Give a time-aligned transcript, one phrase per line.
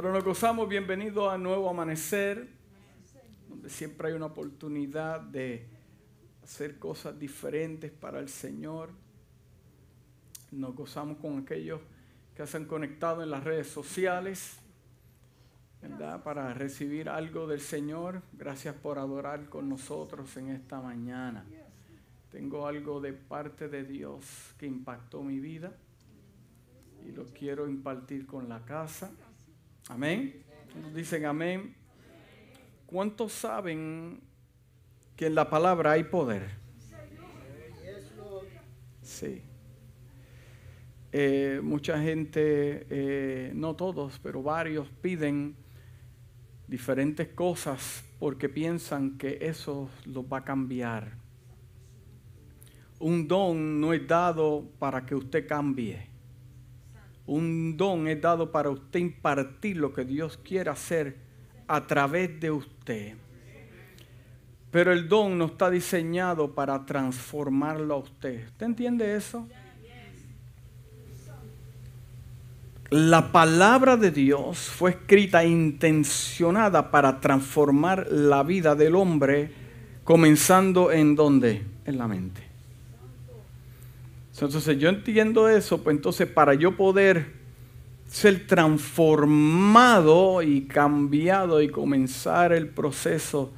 [0.00, 2.46] Pero nos gozamos, bienvenido a Nuevo Amanecer,
[3.48, 5.66] donde siempre hay una oportunidad de
[6.40, 8.90] hacer cosas diferentes para el Señor.
[10.52, 11.80] Nos gozamos con aquellos
[12.36, 14.60] que se han conectado en las redes sociales.
[16.22, 18.22] Para recibir algo del Señor.
[18.34, 21.44] Gracias por adorar con nosotros en esta mañana.
[22.30, 25.72] Tengo algo de parte de Dios que impactó mi vida
[27.04, 29.10] y lo quiero impartir con la casa.
[29.88, 30.44] Amén.
[30.94, 31.74] Dicen amén.
[32.86, 34.20] ¿Cuántos saben
[35.16, 36.50] que en la palabra hay poder?
[39.02, 39.42] Sí.
[41.10, 45.56] Eh, mucha gente, eh, no todos, pero varios piden
[46.66, 51.12] diferentes cosas porque piensan que eso los va a cambiar.
[52.98, 56.07] Un don no es dado para que usted cambie.
[57.28, 61.14] Un don es dado para usted impartir lo que Dios quiere hacer
[61.66, 63.16] a través de usted.
[64.70, 68.46] Pero el don no está diseñado para transformarlo a usted.
[68.46, 69.46] ¿Usted entiende eso?
[72.88, 79.52] La palabra de Dios fue escrita e intencionada para transformar la vida del hombre,
[80.02, 81.62] comenzando en dónde?
[81.84, 82.47] En la mente.
[84.40, 87.38] Entonces yo entiendo eso, pues entonces para yo poder
[88.08, 93.52] ser transformado y cambiado y comenzar el proceso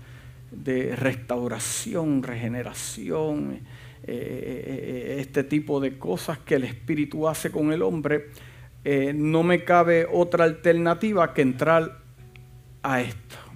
[0.51, 3.61] de restauración, regeneración,
[4.03, 8.29] eh, eh, eh, este tipo de cosas que el Espíritu hace con el hombre,
[9.15, 11.99] no me cabe otra alternativa que entrar
[12.83, 13.50] a esto.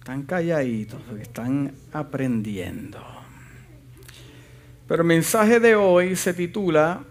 [0.00, 2.98] Están calladitos, están aprendiendo.
[4.88, 7.04] Pero el mensaje de hoy se titula,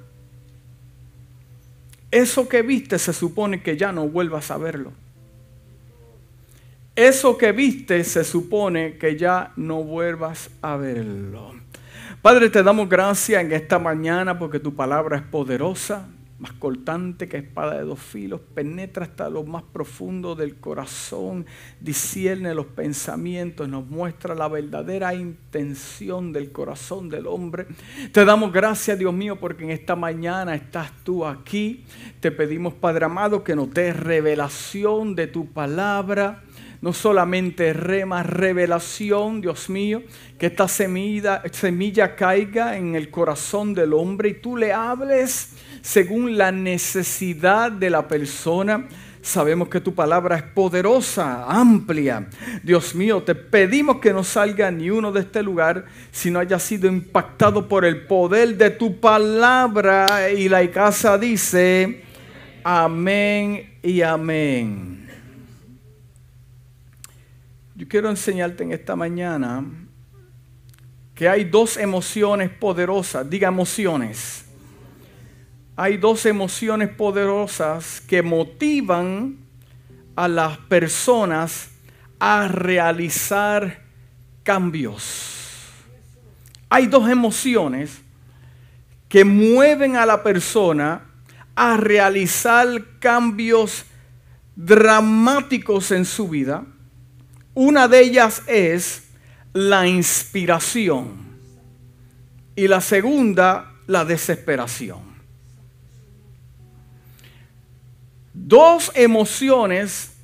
[2.10, 4.92] eso que viste se supone que ya no vuelvas a verlo.
[6.96, 11.54] Eso que viste se supone que ya no vuelvas a verlo.
[12.24, 16.08] Padre, te damos gracias en esta mañana porque tu palabra es poderosa
[16.40, 21.46] más cortante que espada de dos filos, penetra hasta lo más profundo del corazón,
[21.82, 27.68] discierne los pensamientos, nos muestra la verdadera intención del corazón del hombre.
[28.14, 31.84] Te damos gracias, Dios mío, porque en esta mañana estás tú aquí.
[32.22, 36.44] Te pedimos, Padre amado, que nos des revelación de tu palabra
[36.82, 40.04] no solamente rema, revelación, Dios mío,
[40.38, 46.38] que esta semilla, semilla caiga en el corazón del hombre y tú le hables según
[46.38, 48.88] la necesidad de la persona.
[49.22, 52.28] Sabemos que tu palabra es poderosa, amplia.
[52.64, 56.58] Dios mío, te pedimos que no salga ni uno de este lugar si no haya
[56.58, 60.32] sido impactado por el poder de tu palabra.
[60.32, 62.04] Y la casa dice,
[62.64, 65.10] amén y amén.
[67.76, 69.66] Yo quiero enseñarte en esta mañana
[71.14, 73.30] que hay dos emociones poderosas.
[73.30, 74.49] Diga emociones
[75.82, 79.38] hay dos emociones poderosas que motivan
[80.14, 81.70] a las personas
[82.20, 83.82] a realizar
[84.44, 85.38] cambios.
[86.68, 88.02] Hay dos emociones
[89.08, 91.06] que mueven a la persona
[91.56, 92.68] a realizar
[93.00, 93.86] cambios
[94.58, 96.66] dramáticos en su vida.
[97.54, 99.12] Una de ellas es
[99.54, 101.40] la inspiración
[102.54, 105.09] y la segunda la desesperación.
[108.48, 110.16] Dos emociones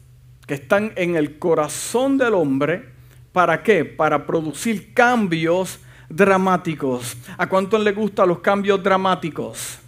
[0.48, 2.94] que están en el corazón del hombre.
[3.32, 3.84] ¿Para qué?
[3.84, 7.18] Para producir cambios dramáticos.
[7.38, 9.80] ¿A cuánto le gustan los cambios dramáticos?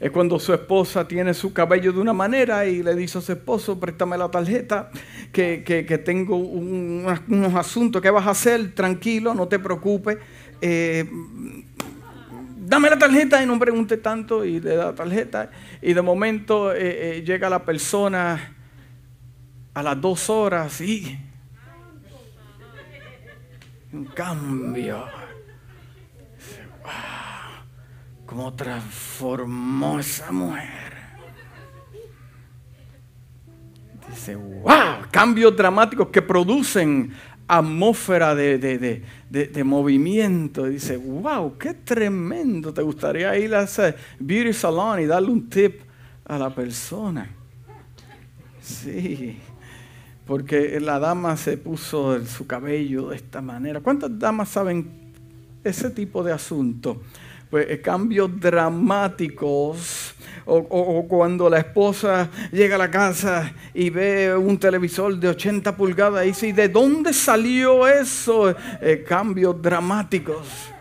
[0.00, 3.30] Es cuando su esposa tiene su cabello de una manera y le dice a su
[3.30, 4.90] esposo, préstame la tarjeta,
[5.30, 10.18] que, tengo unos asuntos que vas a hacer, tranquilo, no te preocupes.
[10.60, 11.08] Eh,
[12.72, 15.50] dame la tarjeta y no pregunte tanto y le da la tarjeta.
[15.82, 18.54] Y de momento eh, eh, llega la persona
[19.74, 21.18] a las dos horas y
[23.92, 25.04] un cambio.
[26.82, 30.92] Wow, ¿Cómo transformó esa mujer?
[34.08, 37.12] Dice, wow, cambios dramáticos que producen
[37.58, 39.02] atmósfera de,
[39.64, 40.64] movimiento.
[40.64, 42.72] dice, wow, qué tremendo.
[42.72, 45.80] ¿Te gustaría ir a ese beauty salon y darle un tip
[46.24, 47.28] a la persona?
[48.60, 49.36] Sí,
[50.26, 53.80] porque la dama se puso su cabello de esta manera.
[53.80, 54.90] ¿Cuántas damas saben
[55.64, 57.00] ese tipo de asunto?
[57.52, 60.14] pues, eh, cambios dramáticos.
[60.44, 66.24] O, cuando la esposa llega a la casa y ve un televisor de 80 pulgadas
[66.24, 68.54] y dice, ¿de dónde salió eso?
[68.80, 70.71] Eh, cambios dramáticos.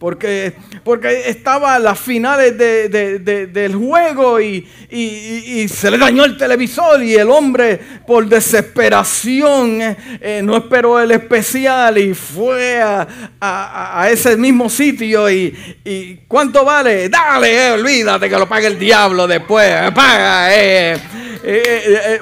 [0.00, 4.66] Porque, porque estaba a las finales del juego y,
[5.68, 11.98] se le dañó el televisor y el hombre por desesperación eh, no esperó el especial
[11.98, 17.10] y fue a, ese mismo sitio y, ¿cuánto vale?
[17.10, 20.48] Dale, eh, olvídate que lo pague el diablo después, paga.
[20.56, 20.98] Eh.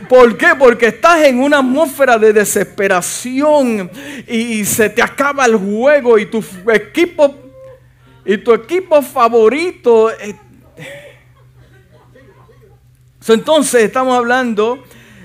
[0.09, 0.49] ¿Por qué?
[0.59, 3.89] Porque estás en una atmósfera de desesperación
[4.27, 7.48] y se te acaba el juego y tu equipo
[8.29, 10.11] y tu equipo favorito.
[13.27, 14.85] Entonces estamos hablando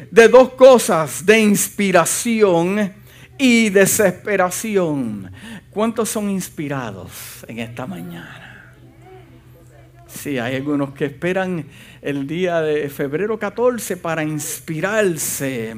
[0.09, 2.93] de dos cosas, de inspiración
[3.37, 5.29] y desesperación.
[5.69, 8.73] ¿Cuántos son inspirados en esta mañana?
[10.07, 11.65] Sí, hay algunos que esperan
[12.01, 15.75] el día de febrero 14 para inspirarse,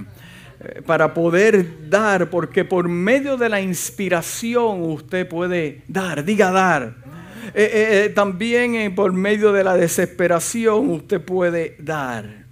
[0.85, 6.95] para poder dar, porque por medio de la inspiración usted puede dar, diga dar.
[7.53, 12.45] Eh, eh, eh, también por medio de la desesperación usted puede dar.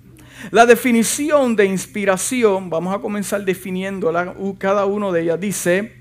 [0.51, 4.11] La definición de inspiración, vamos a comenzar definiendo
[4.57, 5.93] cada uno de ellas, dice,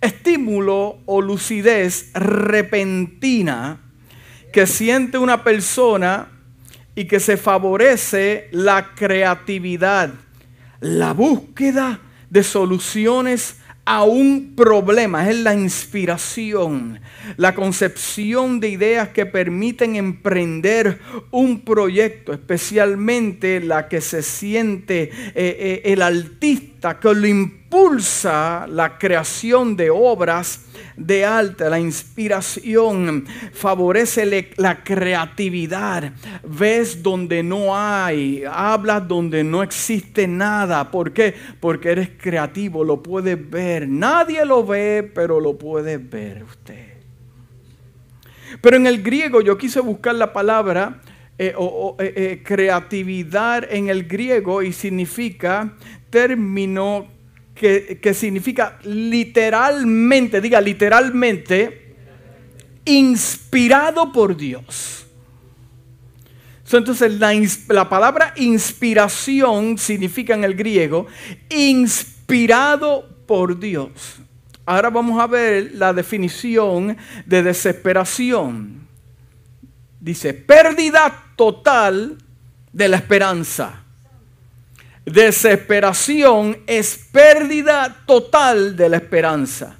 [0.00, 3.80] estímulo o lucidez repentina
[4.52, 6.28] que siente una persona
[6.94, 10.10] y que se favorece la creatividad,
[10.80, 12.00] la búsqueda
[12.30, 13.56] de soluciones
[13.86, 17.00] a un problema, es la inspiración,
[17.36, 20.98] la concepción de ideas que permiten emprender
[21.30, 28.98] un proyecto, especialmente la que se siente eh, eh, el artista que lo impulsa la
[28.98, 36.12] creación de obras de alta, la inspiración, favorece la creatividad.
[36.44, 40.90] Ves donde no hay, hablas donde no existe nada.
[40.90, 41.34] ¿Por qué?
[41.60, 43.88] Porque eres creativo, lo puedes ver.
[43.88, 46.94] Nadie lo ve, pero lo puede ver usted.
[48.60, 51.00] Pero en el griego yo quise buscar la palabra
[51.38, 55.74] eh, eh, eh, creatividad en el griego y significa
[56.16, 57.08] término
[57.54, 61.94] que, significa literalmente, diga literalmente,
[62.86, 65.06] inspirado por Dios.
[66.72, 67.34] Entonces la,
[67.68, 71.06] la, palabra inspiración significa en el griego
[71.50, 74.16] inspirado por Dios.
[74.64, 76.96] Ahora vamos a ver la definición
[77.26, 78.88] de desesperación.
[80.00, 82.16] Dice, pérdida total
[82.72, 83.85] de la esperanza.
[85.06, 89.78] Desesperación es pérdida total de la esperanza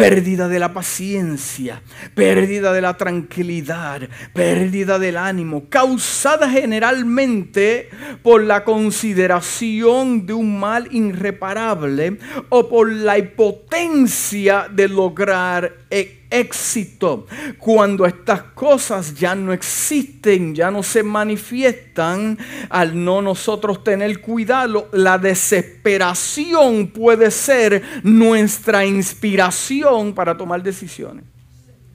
[0.00, 1.82] pérdida de la paciencia,
[2.14, 7.90] pérdida de la tranquilidad, pérdida del ánimo, causada generalmente
[8.22, 12.18] por la consideración de un mal irreparable
[12.48, 17.26] o por la impotencia de lograr éxito.
[17.58, 22.38] Cuando estas cosas ya no existen, ya no se manifiestan,
[22.68, 31.24] al no nosotros tener cuidado, la desesperación puede ser nuestra inspiración para tomar decisiones.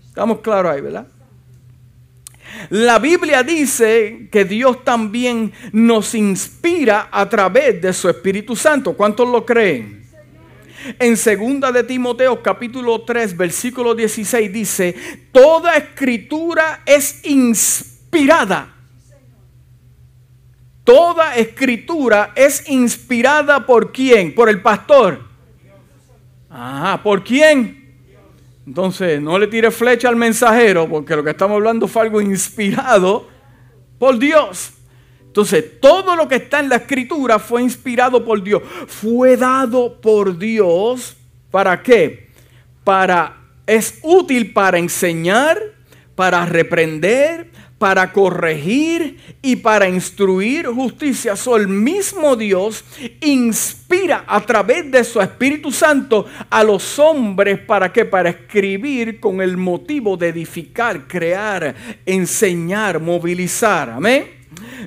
[0.05, 1.07] Estamos claros ahí, ¿verdad?
[2.69, 8.93] La Biblia dice que Dios también nos inspira a través de su Espíritu Santo.
[8.93, 9.94] ¿Cuántos lo creen?
[10.99, 14.95] En segunda de Timoteo capítulo 3 versículo 16 dice,
[15.31, 18.73] toda escritura es inspirada.
[20.83, 24.35] Toda escritura es inspirada por quién?
[24.35, 25.19] Por el pastor.
[26.47, 27.85] Ajá, ¿por quién?
[28.67, 33.27] Entonces, no le tire flecha al mensajero, porque lo que estamos hablando fue algo inspirado
[33.97, 34.74] por Dios.
[35.35, 38.63] Entonces, todo lo que está en la escritura fue inspirado por Dios.
[38.87, 41.17] Fue dado por Dios.
[41.51, 42.29] ¿Para qué?
[42.85, 43.35] Para,
[43.67, 45.61] es útil para enseñar,
[46.15, 51.35] para reprender, para corregir y para instruir justicia.
[51.35, 52.85] So, el mismo Dios
[53.19, 58.05] inspira a través de su Espíritu Santo a los hombres para qué?
[58.05, 61.75] Para escribir con el motivo de edificar, crear,
[62.05, 63.89] enseñar, movilizar.
[63.89, 64.34] Amén.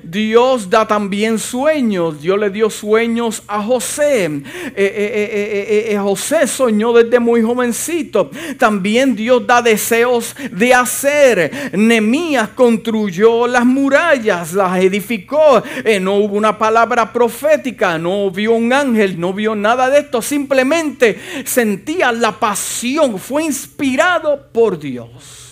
[0.02, 2.20] Dios da también sueños.
[2.20, 4.24] Dios le dio sueños a José.
[4.26, 4.42] Eh,
[4.76, 8.30] eh, eh, José soñó desde muy jovencito.
[8.58, 11.70] También Dios da deseos de hacer.
[11.72, 15.62] Nemías construyó las murallas, las edificó.
[16.00, 20.22] no hubo una palabra profética, no vio un ángel, no vio nada de esto.
[20.22, 23.18] Simplemente sentía la pasión.
[23.18, 25.47] Fue inspirado por Dios.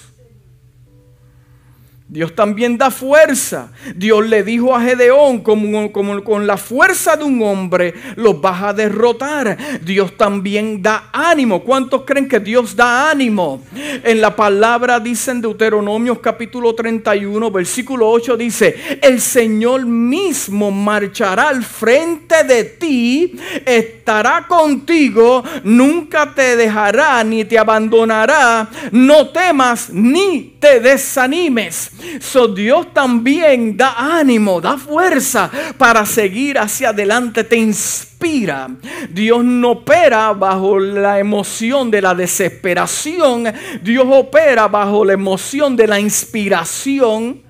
[2.09, 3.73] Dios también da fuerza.
[3.97, 8.73] Dios le dijo a Gedeón, como, con la fuerza de un hombre, los vas a
[8.73, 9.59] derrotar.
[9.83, 11.65] Dios también da ánimo.
[11.65, 13.61] ¿Cuántos creen que Dios da ánimo?
[14.05, 21.49] En la palabra dice en Deuteronomios capítulo 31, versículo 8, dice, el Señor mismo marchará
[21.49, 28.69] al frente de ti, estará contigo, nunca te dejará ni te abandonará.
[28.93, 31.96] No temas ni te desanimes.
[32.21, 38.69] So Dios también da ánimo, da fuerza para seguir hacia adelante, te inspira.
[39.11, 43.45] Dios no opera bajo la emoción de la desesperación,
[43.83, 47.43] Dios opera bajo la emoción de la inspiración.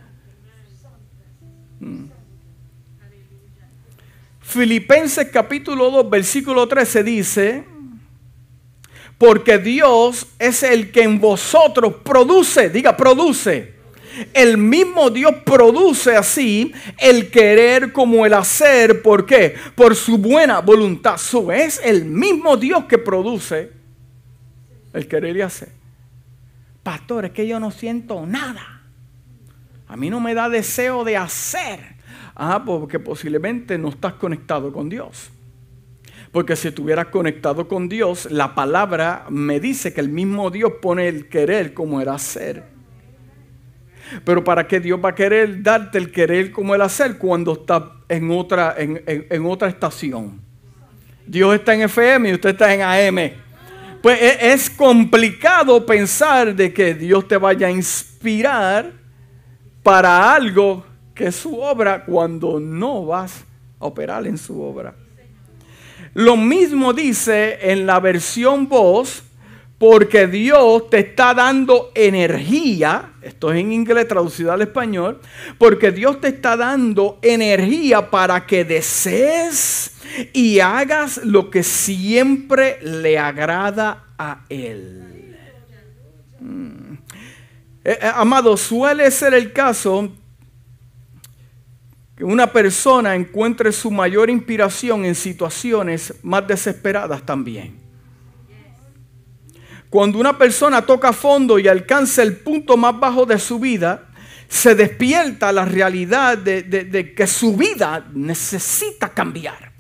[1.81, 2.07] Hmm.
[4.41, 7.65] Filipenses capítulo 2, versículo 13 dice,
[9.19, 13.76] porque Dios es el que en vosotros produce, diga, produce
[14.33, 19.03] el mismo Dios produce así el querer como el hacer.
[19.03, 19.55] ¿Por qué?
[19.75, 21.15] Por su buena voluntad.
[21.17, 23.73] Eso es el mismo Dios que produce
[24.93, 25.69] el querer y hacer.
[26.83, 28.83] Pastor, es que yo no siento nada.
[29.89, 31.97] A mí no me da deseo de hacer.
[32.35, 35.31] Ah, porque posiblemente no estás conectado con Dios.
[36.33, 41.09] Porque si estuvieras conectado con Dios, la palabra me dice que el mismo Dios pone
[41.09, 42.76] el querer como el hacer.
[44.25, 47.93] Pero ¿para qué Dios va a querer darte el querer como el hacer cuando está
[48.09, 50.41] en otra, en, otra estación?
[51.27, 53.33] Dios está en FM y usted está en AM.
[54.03, 58.93] Pues e, es complicado pensar de que Dios te vaya a inspirar
[59.83, 60.85] para algo
[61.15, 63.45] que es su obra cuando no vas
[63.81, 64.95] a operar en su obra.
[66.15, 69.23] Lo mismo dice en la versión voz
[69.79, 75.21] porque Dios te está dando energía, esto es en inglés traducido al español,
[75.59, 79.93] porque Dios te está dando energía para que desees
[80.33, 85.37] y hagas lo que siempre le agrada a Él.
[86.41, 86.95] Mm.
[87.85, 90.11] Eh, eh, amado, suele ser el caso
[92.17, 97.86] que una persona encuentre su mayor inspiración en situaciones más desesperadas también.
[99.97, 104.09] Cuando una persona toca fondo y alcanza el punto más bajo de su vida,
[104.47, 109.73] se despierta la realidad de, que su vida necesita cambiar.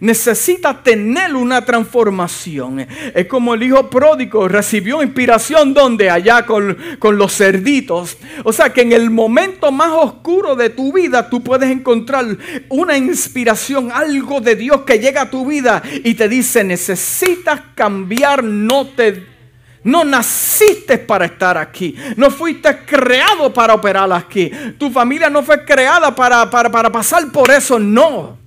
[0.00, 2.86] Necesita tener una transformación.
[3.14, 8.16] Es como el hijo pródigo recibió inspiración donde allá con, con los cerditos.
[8.44, 12.24] O sea que en el momento más oscuro de tu vida tú puedes encontrar
[12.70, 18.42] una inspiración, algo de Dios que llega a tu vida y te dice necesitas cambiar,
[18.42, 19.36] no te
[19.84, 21.96] no naciste para estar aquí.
[22.16, 24.50] No fuiste creado para operar aquí.
[24.78, 27.78] Tu familia no fue creada para, para, pasar por eso.
[27.78, 28.38] No.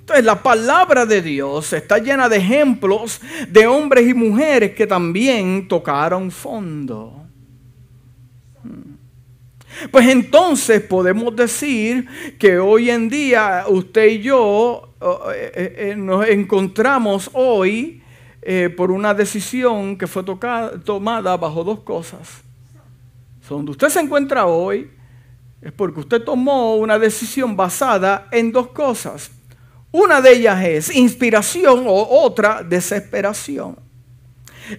[0.00, 5.68] Entonces la palabra de Dios está llena de ejemplos de hombres y mujeres que también
[5.68, 7.26] tocaron fondo.
[9.90, 12.06] Pues entonces podemos decir
[12.38, 18.02] que hoy en día usted y yo eh, eh, eh, nos encontramos hoy
[18.42, 20.24] eh, por una decisión que fue
[20.84, 22.42] tomada bajo dos cosas.
[23.48, 24.90] donde usted se encuentra hoy
[25.60, 29.30] es porque usted tomó una decisión basada en dos cosas.
[29.90, 33.76] Una de ellas es inspiración o otra desesperación.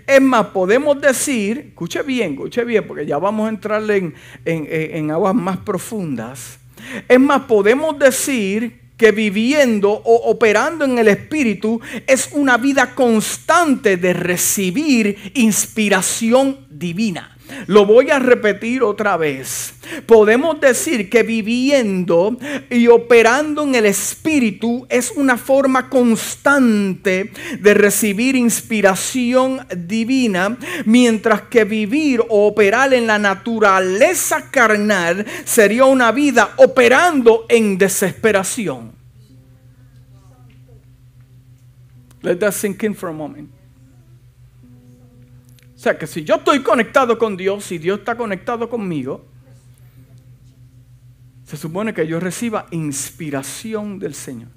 [0.05, 4.13] Es más, podemos decir, escuche bien, escuche bien, porque ya vamos a entrar en,
[4.45, 6.59] en aguas más profundas.
[7.07, 13.95] Es más, podemos decir que viviendo o operando en el Espíritu es una vida constante
[13.95, 17.38] de recibir inspiración divina.
[17.67, 19.73] Lo voy a repetir otra vez.
[20.05, 22.37] Podemos decir que viviendo
[22.69, 31.63] y operando en el Espíritu es una forma constante de recibir inspiración divina, mientras que
[31.63, 38.91] vivir o operar en la naturaleza carnal sería una vida operando en desesperación.
[42.21, 43.58] Let that sink in for a moment.
[45.79, 49.25] O sea que si yo estoy conectado con Dios, y Dios está conectado conmigo,
[51.45, 54.49] se supone que yo reciba inspiración del Señor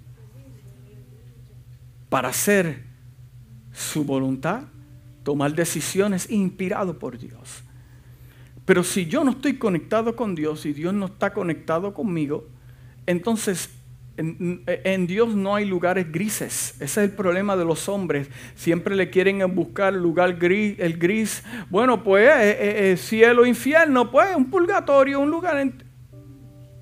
[2.08, 2.82] para hacer
[3.72, 4.64] su voluntad,
[5.22, 7.62] tomar decisiones inspirado por Dios.
[8.64, 12.48] Pero si yo no estoy conectado con Dios y Dios no está conectado conmigo,
[13.06, 13.70] entonces
[14.16, 16.74] en, Dios no hay lugares grises.
[16.74, 18.28] Ese es el problema de los hombres.
[18.54, 21.42] Siempre le quieren buscar lugar gris, el gris.
[21.70, 25.58] Bueno, pues eh, eh, eh, cielo, infierno, pues un purgatorio, un lugar.
[25.58, 25.82] En...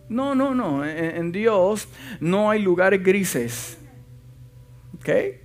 [0.09, 0.85] No, no, no.
[0.85, 1.89] En, Dios
[2.21, 3.79] no hay lugares grises.
[4.95, 5.39] ¿Ok?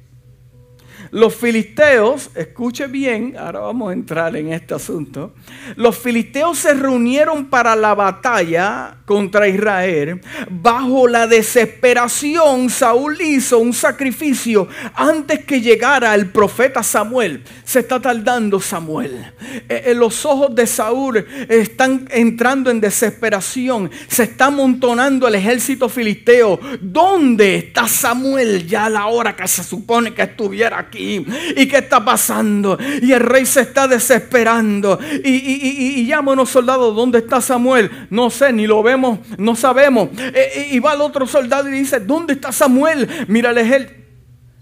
[1.11, 5.33] Los filisteos, escuche bien, ahora vamos a entrar en este asunto.
[5.75, 10.21] Los filisteos se reunieron para la batalla contra Israel.
[10.49, 17.43] Bajo la desesperación, Saúl hizo un sacrificio antes que llegara el profeta Samuel.
[17.63, 19.33] Se está tardando Samuel.
[19.69, 23.91] Eh, eh, los ojos de Saúl están entrando en desesperación.
[24.07, 26.59] Se está amontonando el ejército filisteo.
[26.81, 30.94] ¿Dónde está Samuel ya a la hora que se supone que estuviera aquí?
[30.97, 32.77] ¿Y qué está pasando?
[33.01, 34.99] Y el rey se está desesperando.
[35.23, 37.89] Y, llama a unos soldados, ¿dónde está Samuel?
[38.09, 40.09] No sé, ni lo vemos, no sabemos.
[40.17, 43.07] E, e, y va el otro soldado y dice, ¿dónde está Samuel?
[43.27, 43.89] Mira el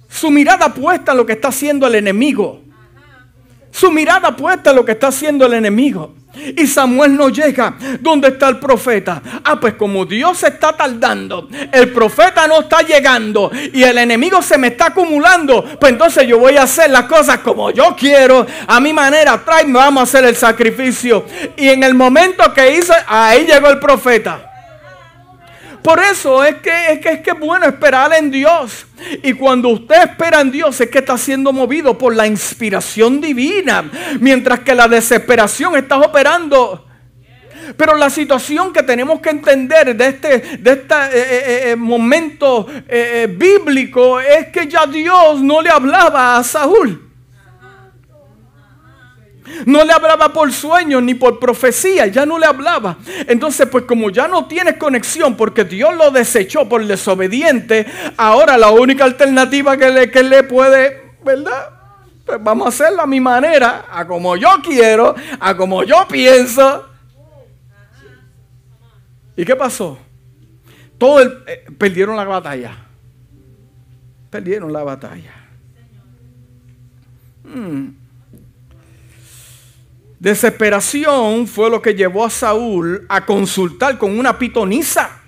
[0.07, 2.62] Su mirada puesta en lo que está haciendo el enemigo.
[3.73, 6.13] Su mirada puesta en lo que está haciendo el enemigo.
[6.55, 7.75] Y Samuel no llega.
[7.99, 9.19] ¿Dónde está el profeta?
[9.43, 14.41] Ah, pues como Dios se está tardando, el profeta no está llegando y el enemigo
[14.43, 18.45] se me está acumulando, pues entonces yo voy a hacer las cosas como yo quiero,
[18.67, 19.43] a mi manera.
[19.43, 21.25] Trae, vamos a hacer el sacrificio.
[21.57, 24.52] Y en el momento que hice, ahí llegó el profeta.
[25.83, 28.85] Por eso es que, es que es que bueno esperar en Dios.
[29.21, 33.91] Y cuando usted espera en Dios es que está siendo movido por la inspiración divina.
[34.19, 36.87] Mientras que la desesperación está operando.
[37.77, 42.67] Pero la situación que tenemos que entender de este, de este momento
[43.37, 47.12] bíblico es que ya Dios no le hablaba a Saúl.
[49.65, 52.97] No le hablaba por sueños ni por profecía, ya no le hablaba.
[53.27, 57.85] Entonces, pues como ya no tienes conexión porque Dios lo desechó por desobediente,
[58.17, 61.69] ahora la única alternativa que le, que le puede, ¿verdad?
[62.25, 66.85] Pues vamos a hacerlo a mi manera, a como yo quiero, a como yo pienso.
[69.35, 69.97] ¿Y qué pasó?
[70.97, 72.77] Todo eh, perdieron la batalla.
[74.29, 75.33] Perdieron la batalla.
[77.43, 78.02] Hmm.
[80.23, 85.22] Desesperación fue lo que llevó a Saúl a consultar con una pitonisa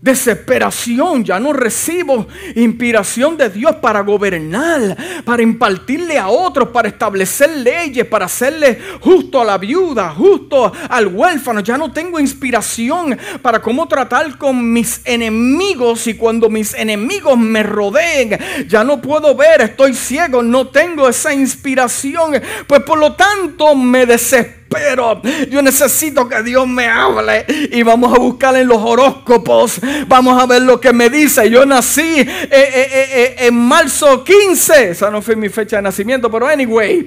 [0.00, 7.50] desesperación, ya no recibo inspiración de Dios para gobernar, para impartirle a otros, para establecer
[7.58, 11.60] leyes, para hacerle justo a la viuda, justo al huérfano.
[11.60, 17.62] Ya no tengo inspiración para cómo tratar con mis enemigos y cuando mis enemigos me
[17.62, 22.40] rodeen, ya no puedo ver, estoy ciego, no tengo esa inspiración.
[22.66, 28.12] Pues por lo tanto me desespero pero yo necesito que Dios me hable y vamos
[28.12, 29.80] a buscar en los horóscopos.
[30.06, 31.48] Vamos a ver lo que me dice.
[31.48, 34.90] Yo nací eh, eh, eh, en marzo 15.
[34.90, 37.06] Esa no fue mi fecha de nacimiento, pero anyway.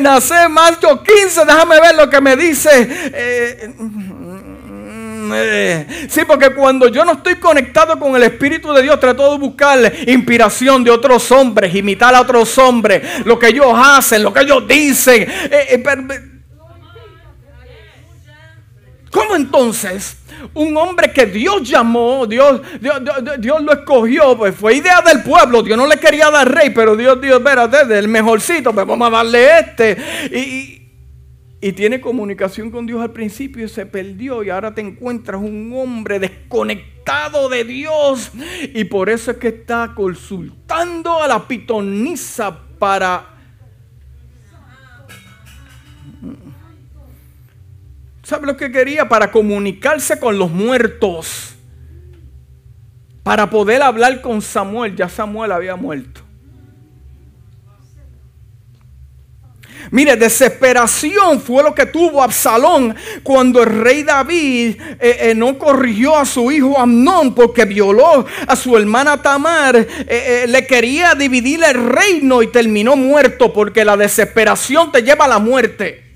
[0.00, 1.44] nací en marzo 15.
[1.44, 2.88] Déjame ver lo que me dice.
[6.08, 9.92] Sí, porque cuando yo no estoy conectado con el Espíritu de Dios, trato de buscar
[10.06, 14.66] inspiración de otros hombres, imitar a otros hombres, lo que ellos hacen, lo que ellos
[14.66, 15.28] dicen.
[19.10, 20.16] ¿Cómo entonces
[20.54, 22.62] un hombre que Dios llamó, Dios,
[23.38, 26.96] Dios, lo escogió, pues fue idea del pueblo, Dios no le quería dar rey, pero
[26.96, 29.96] Dios dijo, espérate, el mejorcito, pues vamos a darle este.
[30.32, 30.80] Y,
[31.60, 35.72] y tiene comunicación con Dios al principio y se perdió y ahora te encuentras un
[35.74, 38.30] hombre desconectado de Dios.
[38.74, 43.39] Y por eso es que está consultando a la pitonisa para
[48.30, 49.08] ¿Sabe lo que quería?
[49.08, 51.56] Para comunicarse con los muertos.
[53.24, 54.94] Para poder hablar con Samuel.
[54.94, 56.20] Ya Samuel había muerto.
[59.90, 66.16] Mire, desesperación fue lo que tuvo Absalón cuando el rey David eh, eh, no corrigió
[66.16, 69.74] a su hijo Amnón porque violó a su hermana Tamar.
[70.06, 75.28] Eh, le quería dividir el reino y terminó muerto porque la desesperación te lleva a
[75.28, 76.09] la muerte.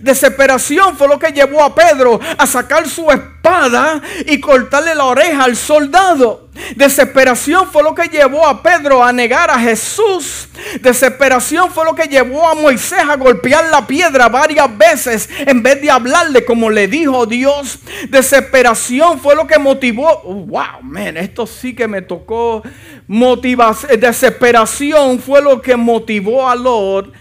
[0.00, 5.44] Desesperación fue lo que llevó a Pedro a sacar su espada y cortarle la oreja
[5.44, 6.50] al soldado.
[6.76, 10.48] Desesperación fue lo que llevó a Pedro a negar a Jesús.
[10.80, 15.80] Desesperación fue lo que llevó a Moisés a golpear la piedra varias veces en vez
[15.80, 17.78] de hablarle como le dijo Dios.
[18.08, 20.22] Desesperación fue lo que motivó.
[20.22, 22.62] Wow, man, esto sí que me tocó.
[23.06, 27.12] Motivación, desesperación fue lo que motivó a Lot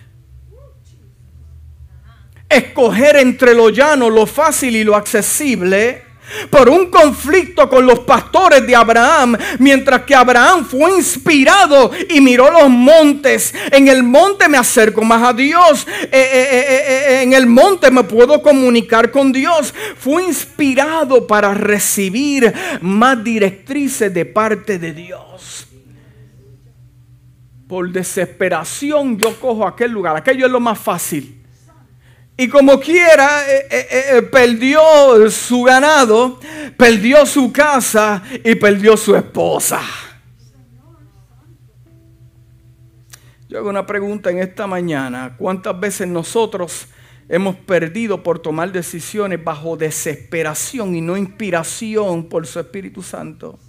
[2.50, 6.10] escoger entre lo llano, lo fácil y lo accesible
[6.50, 12.52] por un conflicto con los pastores de Abraham, mientras que Abraham fue inspirado y miró
[12.52, 13.54] los montes.
[13.72, 18.04] En el monte me acerco más a Dios, eh, eh, eh, en el monte me
[18.04, 19.74] puedo comunicar con Dios.
[19.98, 25.68] Fue inspirado para recibir más directrices de parte de Dios.
[27.68, 31.39] Por desesperación yo cojo aquel lugar, aquello es lo más fácil
[32.40, 36.40] y como quiera, eh, eh, eh, perdió su ganado,
[36.78, 39.82] perdió su casa y perdió su esposa.
[43.50, 45.36] Yo hago una pregunta en esta mañana.
[45.38, 46.88] ¿Cuántas veces nosotros
[47.28, 53.60] hemos perdido por tomar decisiones bajo desesperación y no inspiración por su Espíritu Santo?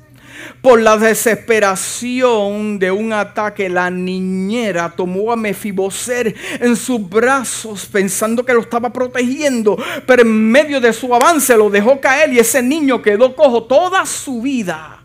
[0.62, 8.44] Por la desesperación de un ataque, la niñera tomó a Mefiboser en sus brazos pensando
[8.44, 12.62] que lo estaba protegiendo, pero en medio de su avance lo dejó caer y ese
[12.62, 14.99] niño quedó cojo toda su vida.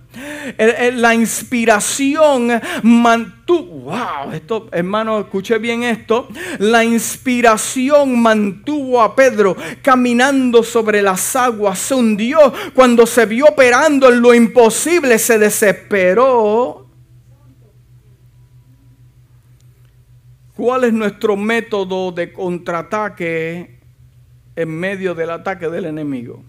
[0.94, 6.28] La inspiración mantuvo, wow, esto, hermano, escuche bien esto.
[6.60, 14.10] La inspiración mantuvo a Pedro caminando sobre las aguas, se hundió cuando se vio operando
[14.10, 16.86] en lo imposible, se desesperó.
[20.56, 23.80] ¿Cuál es nuestro método de contraataque
[24.56, 26.44] en medio del ataque del enemigo?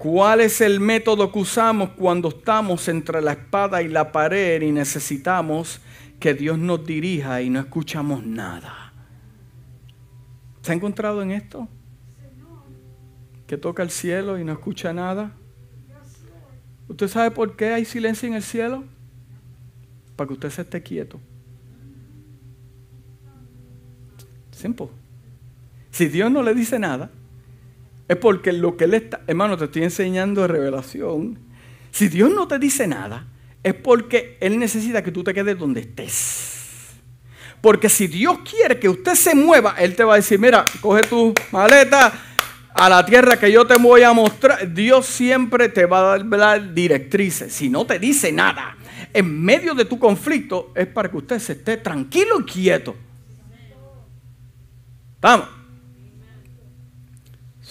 [0.00, 4.72] ¿Cuál es el método que usamos cuando estamos entre la espada y la pared y
[4.72, 5.78] necesitamos
[6.18, 8.94] que Dios nos dirija y no escuchamos nada?
[10.62, 11.68] ¿Se ha encontrado en esto?
[13.46, 15.32] Que toca el cielo y no escucha nada.
[16.88, 18.84] ¿Usted sabe por qué hay silencio en el cielo?
[20.16, 21.20] Para que usted se esté quieto.
[24.52, 24.88] Simple.
[25.90, 27.10] Si Dios no le dice nada,
[28.10, 31.38] es porque lo que Él está, hermano, te estoy enseñando de revelación.
[31.92, 33.28] Si Dios no te dice nada,
[33.62, 36.88] es porque Él necesita que tú te quedes donde estés.
[37.60, 41.02] Porque si Dios quiere que usted se mueva, Él te va a decir, mira, coge
[41.02, 42.12] tu maleta
[42.74, 44.74] a la tierra que yo te voy a mostrar.
[44.74, 47.52] Dios siempre te va a dar directrices.
[47.52, 48.76] Si no te dice nada,
[49.14, 52.96] en medio de tu conflicto, es para que usted se esté tranquilo y quieto.
[55.20, 55.59] Vamos.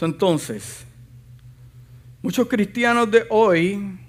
[0.02, 0.86] Entonces,
[2.22, 4.00] muchos cristianos de hoy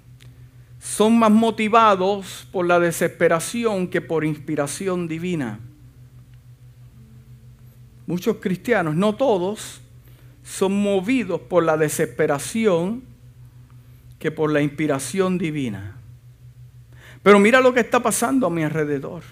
[0.79, 5.59] son más motivados por la desesperación que por inspiración divina.
[8.07, 9.81] Muchos cristianos, no todos,
[10.43, 13.03] son movidos por la desesperación
[14.17, 15.97] que por la inspiración divina.
[17.23, 19.23] Pero mira lo que está pasando a mi alrededor.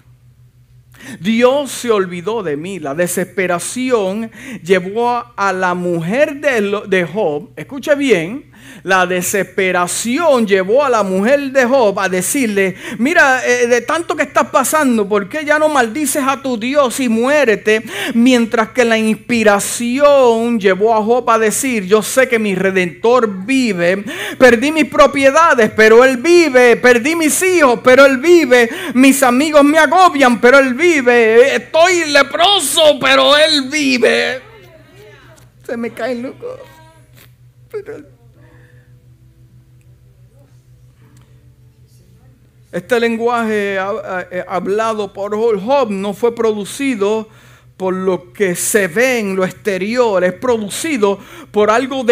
[1.20, 2.78] Dios se olvidó de mí.
[2.78, 4.30] La desesperación
[4.62, 8.49] llevó a la mujer de Job, escuche bien,
[8.82, 14.22] la desesperación llevó a la mujer de Job a decirle, mira, eh, de tanto que
[14.22, 17.82] estás pasando, ¿por qué ya no maldices a tu Dios y muérete?
[18.14, 24.04] Mientras que la inspiración llevó a Job a decir, yo sé que mi redentor vive,
[24.38, 29.78] perdí mis propiedades, pero él vive, perdí mis hijos, pero él vive, mis amigos me
[29.78, 34.40] agobian, pero él vive, estoy leproso, pero él vive.
[35.66, 36.58] Se me cae loco.
[37.70, 38.06] Pero él
[42.72, 47.28] Este lenguaje eh, hablado por Job no fue producido
[47.76, 51.18] por lo que se ve en lo exterior, es producido
[51.50, 52.04] por algo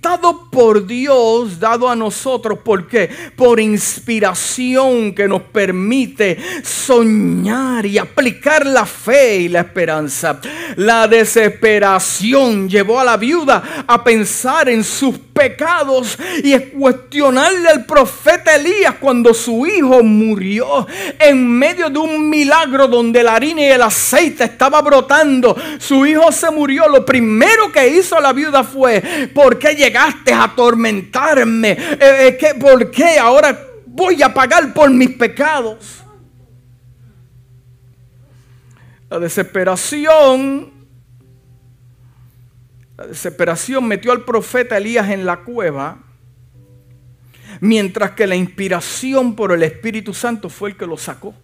[0.00, 2.58] depositado por Dios, dado a nosotros.
[2.64, 3.10] ¿Por qué?
[3.36, 10.40] Por inspiración que nos permite soñar y aplicar la fe y la esperanza.
[10.76, 17.86] La desesperación llevó a la viuda a pensar en sus pecados y a cuestionarle al
[17.86, 20.86] profeta Elías cuando su hijo murió
[21.18, 26.30] en medio de un milagro donde la harina y el aceite estaba brotando, su hijo
[26.30, 31.72] se murió, lo primero que hizo la viuda fue, ¿por qué llegaste a atormentarme?
[31.72, 36.02] Eh, eh, ¿Por qué ahora voy a pagar por mis pecados?
[39.08, 40.70] La desesperación,
[42.96, 45.98] la desesperación metió al profeta Elías en la cueva,
[47.60, 51.34] mientras que la inspiración por el Espíritu Santo fue el que lo sacó.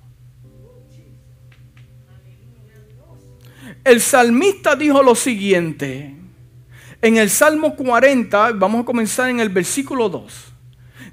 [3.87, 6.26] el salmista dijo lo siguiente.
[7.03, 10.33] En el Salmo 40, vamos a comenzar en el versículo 2.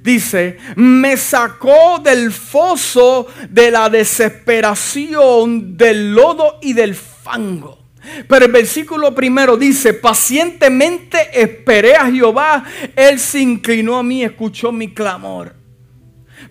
[0.01, 7.79] Dice, me sacó del foso de la desesperación, del lodo y del fango.
[8.27, 12.65] Pero el versículo primero dice, pacientemente esperé a Jehová,
[12.95, 15.55] Él se inclinó a mí, escuchó mi clamor.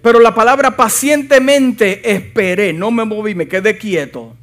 [0.03, 4.35] Pero la palabra pacientemente esperé, no me moví, me quedé quieto.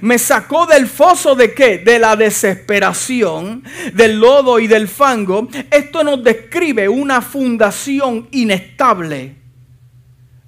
[0.00, 1.78] Me sacó del foso de qué?
[1.78, 5.48] De la desesperación, del lodo y del fango.
[5.70, 9.36] Esto nos describe una fundación inestable.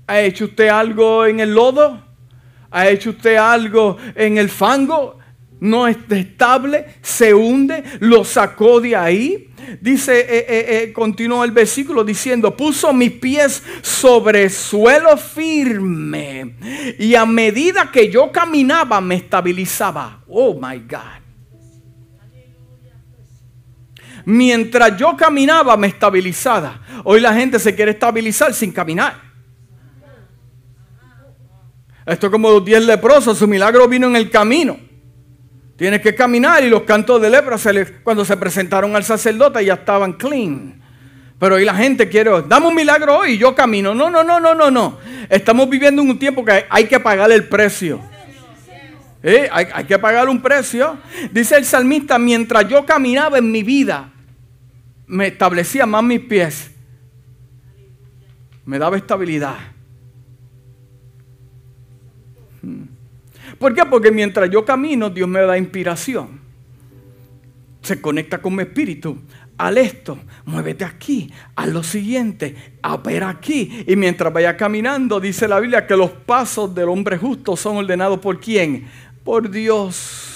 [0.06, 2.02] ¿Ha hecho usted algo en el lodo?
[2.70, 5.18] ¿Ha hecho usted algo en el fango?
[5.58, 9.48] No es estable, se hunde, lo sacó de ahí.
[9.80, 16.56] Dice, eh, eh, eh, continuó el versículo diciendo, puso mis pies sobre suelo firme
[16.98, 20.22] y a medida que yo caminaba me estabilizaba.
[20.28, 21.26] Oh my God.
[24.24, 26.80] Mientras yo caminaba me estabilizaba.
[27.04, 29.26] Hoy la gente se quiere estabilizar sin caminar.
[32.04, 34.85] Esto es como los diez leprosos, su milagro vino en el camino.
[35.76, 37.56] Tienes que caminar y los cantos de lepra
[38.02, 40.80] cuando se presentaron al sacerdote ya estaban clean.
[41.38, 43.94] Pero hoy la gente quiere, dame un milagro hoy y yo camino.
[43.94, 44.98] No, no, no, no, no, no.
[45.28, 48.00] Estamos viviendo en un tiempo que hay que pagar el precio.
[49.22, 49.48] ¿Eh?
[49.52, 50.98] Hay, que pagar un precio.
[51.32, 54.12] Dice el salmista, mientras yo caminaba en mi vida,
[55.06, 56.70] me establecía más mis pies.
[58.64, 59.56] Me daba estabilidad.
[63.58, 63.84] ¿Por qué?
[63.86, 66.40] Porque mientras yo camino, Dios me da inspiración.
[67.82, 69.18] Se conecta con mi espíritu.
[69.58, 73.84] Al esto, muévete aquí, haz lo siguiente, opera aquí.
[73.86, 78.18] Y mientras vaya caminando, dice la Biblia que los pasos del hombre justo son ordenados
[78.18, 78.86] por quién?
[79.24, 80.35] Por Dios.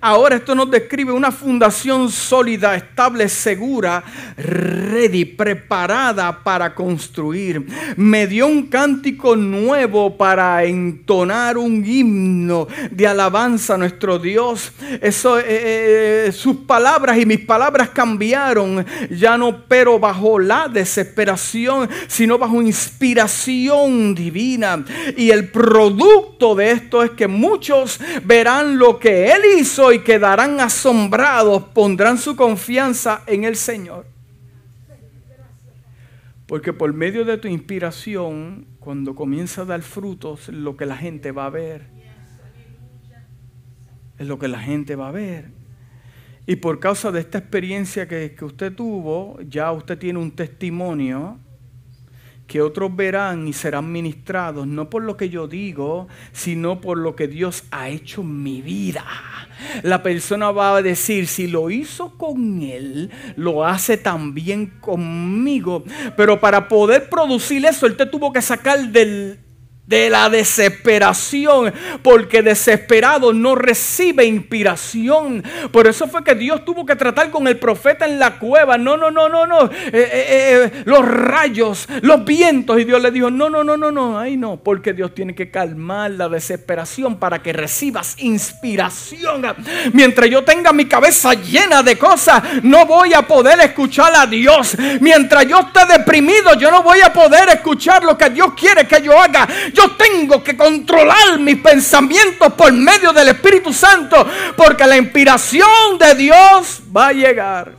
[0.00, 4.02] Ahora esto nos describe una fundación sólida, estable, segura,
[4.36, 7.66] ready, preparada para construir.
[7.96, 14.72] Me dio un cántico nuevo para entonar un himno de alabanza a nuestro Dios.
[15.00, 18.84] Eso, eh, eh, sus palabras y mis palabras cambiaron.
[19.10, 24.84] Ya no pero bajo la desesperación, sino bajo inspiración divina.
[25.16, 30.60] Y el producto de esto es que muchos verán lo que Él hizo y quedarán
[30.60, 34.06] asombrados, pondrán su confianza en el Señor.
[36.46, 41.32] Porque por medio de tu inspiración, cuando comienza a dar frutos, lo que la gente
[41.32, 41.88] va a ver.
[44.18, 45.50] Es lo que la gente va a ver.
[46.46, 51.40] Y por causa de esta experiencia que, que usted tuvo, ya usted tiene un testimonio
[52.46, 57.16] que otros verán y serán ministrados, no por lo que yo digo, sino por lo
[57.16, 59.04] que Dios ha hecho en mi vida.
[59.82, 65.84] La persona va a decir, si lo hizo con él, lo hace también conmigo.
[66.16, 69.38] Pero para poder producir eso, él te tuvo que sacar del
[69.86, 71.72] de la desesperación,
[72.02, 75.44] porque desesperado no recibe inspiración.
[75.70, 78.76] Por eso fue que Dios tuvo que tratar con el profeta en la cueva.
[78.78, 79.66] No, no, no, no, no.
[79.66, 82.80] Eh, eh, eh, los rayos, los vientos.
[82.80, 84.18] Y Dios le dijo, no, no, no, no, no.
[84.18, 89.42] Ahí no, porque Dios tiene que calmar la desesperación para que recibas inspiración.
[89.92, 94.76] Mientras yo tenga mi cabeza llena de cosas, no voy a poder escuchar a Dios.
[95.00, 99.00] Mientras yo esté deprimido, yo no voy a poder escuchar lo que Dios quiere que
[99.00, 99.46] yo haga.
[99.76, 104.16] Yo tengo que controlar mis pensamientos por medio del Espíritu Santo,
[104.56, 107.76] porque la inspiración de Dios va a llegar.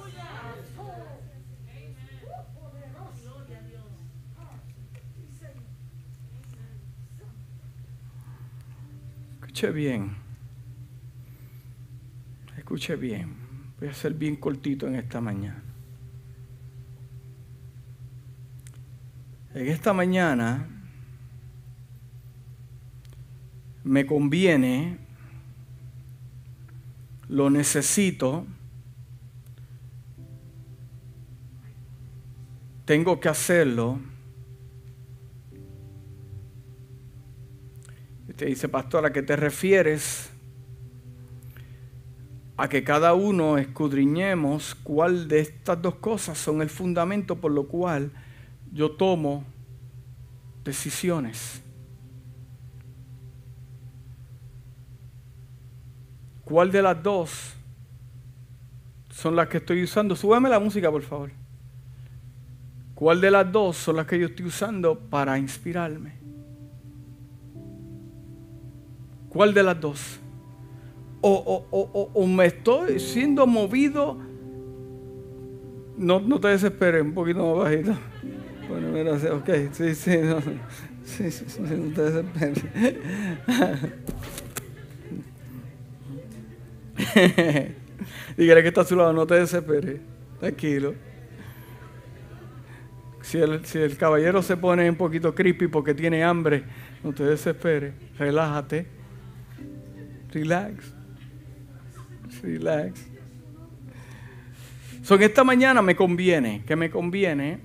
[9.41, 10.15] Escuche bien.
[12.57, 13.35] Escuche bien.
[13.79, 15.63] Voy a ser bien cortito en esta mañana.
[19.55, 20.76] En esta mañana
[23.87, 24.97] me conviene,
[27.29, 28.45] lo necesito,
[32.85, 33.99] tengo que hacerlo.
[38.29, 40.29] Usted dice, pastor, ¿a qué te refieres?
[42.55, 47.67] A que cada uno escudriñemos cuál de estas dos cosas son el fundamento por lo
[47.67, 48.11] cual
[48.71, 49.43] yo tomo
[50.63, 51.61] decisiones.
[56.47, 57.53] ¿Cuál de las dos
[59.09, 60.15] son las que estoy usando?
[60.15, 61.29] Súbeme la música, por favor.
[62.95, 66.13] ¿Cuál de las dos son las que yo estoy usando para inspirarme?
[69.27, 70.19] ¿Cuál de las dos?
[71.19, 74.17] O, me estoy siendo movido.
[75.97, 77.93] No, no te desesperes, un poquito más bajito.
[78.69, 80.39] Bueno, mira, ok, sí, sí, no,
[81.03, 82.63] sí, sí, no te desesperes.
[88.37, 89.99] Dígale que está a su lado, no te desesperes.
[90.39, 90.93] Tranquilo.
[93.21, 96.63] Si el, si el caballero se pone un poquito creepy porque tiene hambre,
[97.03, 97.93] no te desesperes.
[98.17, 98.87] Relájate.
[100.31, 100.93] Relax.
[102.41, 103.07] Relax.
[105.03, 107.59] So, en esta mañana me conviene, que me conviene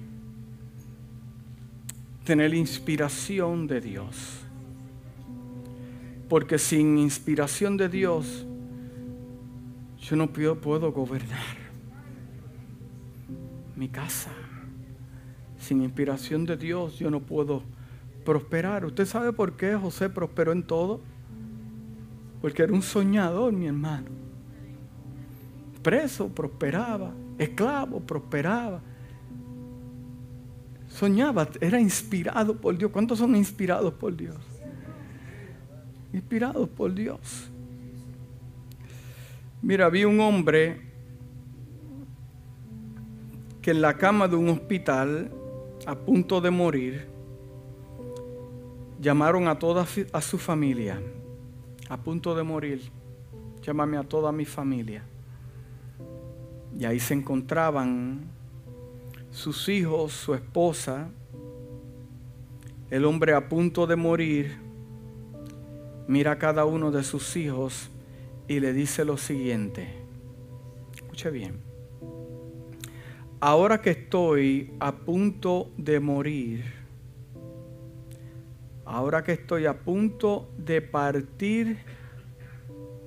[2.25, 4.41] tener inspiración de Dios.
[6.29, 8.47] Porque sin inspiración de Dios,
[10.13, 11.57] yo no puedo gobernar
[13.75, 14.31] mi casa.
[15.59, 17.63] Sin inspiración de Dios, yo no puedo
[18.23, 18.85] prosperar.
[18.85, 21.01] ¿Usted sabe por qué José prosperó en todo?
[22.43, 24.09] Porque era un soñador, mi hermano.
[25.83, 27.15] Preso, prosperaba.
[27.39, 28.83] Esclavo, prosperaba.
[30.89, 32.91] Soñaba, era inspirado por Dios.
[32.91, 34.37] ¿Cuántos son inspirados por Dios?
[36.13, 37.51] Inspirados por Dios.
[39.63, 40.81] Mira, vi un hombre
[43.63, 45.31] que en la cama de un hospital,
[45.87, 47.07] a punto de morir,
[49.01, 51.01] llamaron a toda a su familia,
[51.89, 52.91] a punto de morir,
[53.63, 55.05] llámame a toda mi familia.
[56.77, 58.23] Y ahí se encontraban
[59.31, 61.09] sus hijos, su esposa,
[62.91, 64.59] el hombre a punto de morir,
[66.09, 67.92] mira a cada uno de sus hijos
[68.53, 69.89] y le dice lo siguiente.
[70.95, 71.59] Escuche bien.
[73.41, 76.63] Ahora que estoy a punto de morir,
[78.85, 81.79] ahora que estoy a punto de partir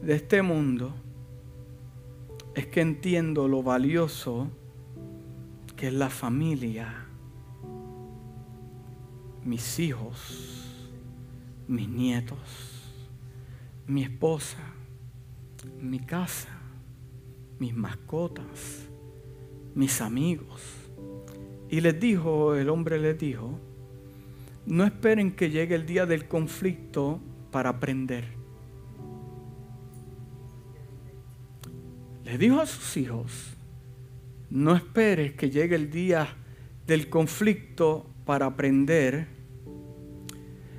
[0.02, 0.96] de este mundo,
[2.56, 4.50] es que entiendo lo valioso
[5.76, 7.06] que es la familia,
[9.44, 10.90] mis hijos,
[11.68, 12.82] mis nietos,
[13.86, 14.75] mi esposa,
[15.82, 16.50] mi casa,
[17.60, 18.88] mis mascotas,
[19.74, 20.62] mis amigos.
[21.70, 23.60] Y les dijo, el hombre les dijo,
[24.66, 27.20] no esperen que llegue el día del conflicto
[27.52, 28.26] para aprender.
[32.24, 33.56] Le dijo a sus hijos,
[34.50, 36.28] no esperes que llegue el día
[36.88, 39.28] del conflicto para aprender.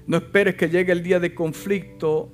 [0.06, 2.32] No esperes que llegue el día de conflicto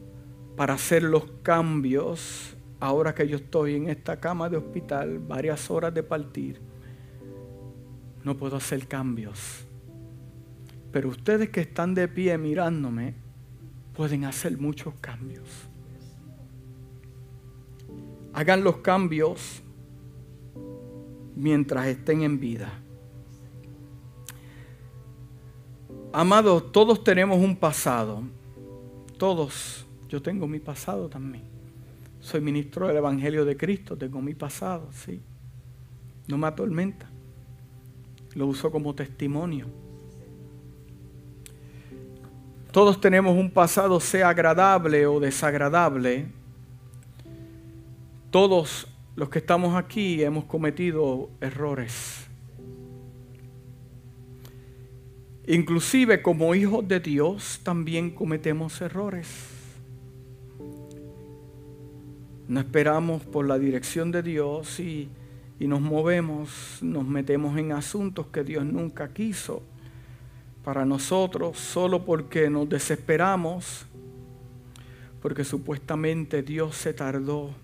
[0.56, 2.56] para hacer los cambios.
[2.80, 6.60] Ahora que yo estoy en esta cama de hospital, varias horas de partir,
[8.24, 9.64] no puedo hacer cambios.
[10.90, 13.14] Pero ustedes que están de pie mirándome,
[13.94, 15.48] pueden hacer muchos cambios.
[18.34, 19.62] Hagan los cambios
[21.36, 22.72] mientras estén en vida.
[26.12, 28.22] Amados, todos tenemos un pasado.
[29.18, 31.42] Todos yo tengo mi pasado también.
[32.20, 35.22] Soy ministro del Evangelio de Cristo, tengo mi pasado, sí.
[36.28, 37.08] No me atormenta.
[38.34, 39.68] Lo uso como testimonio.
[42.72, 46.26] Todos tenemos un pasado, sea agradable o desagradable.
[48.30, 52.26] Todos los que estamos aquí hemos cometido errores.
[55.46, 59.51] Inclusive como hijos de Dios también cometemos errores.
[62.52, 65.08] No esperamos por la dirección de Dios y,
[65.58, 69.62] y nos movemos, nos metemos en asuntos que Dios nunca quiso
[70.62, 73.86] para nosotros solo porque nos desesperamos,
[75.22, 77.54] porque supuestamente Dios se tardó.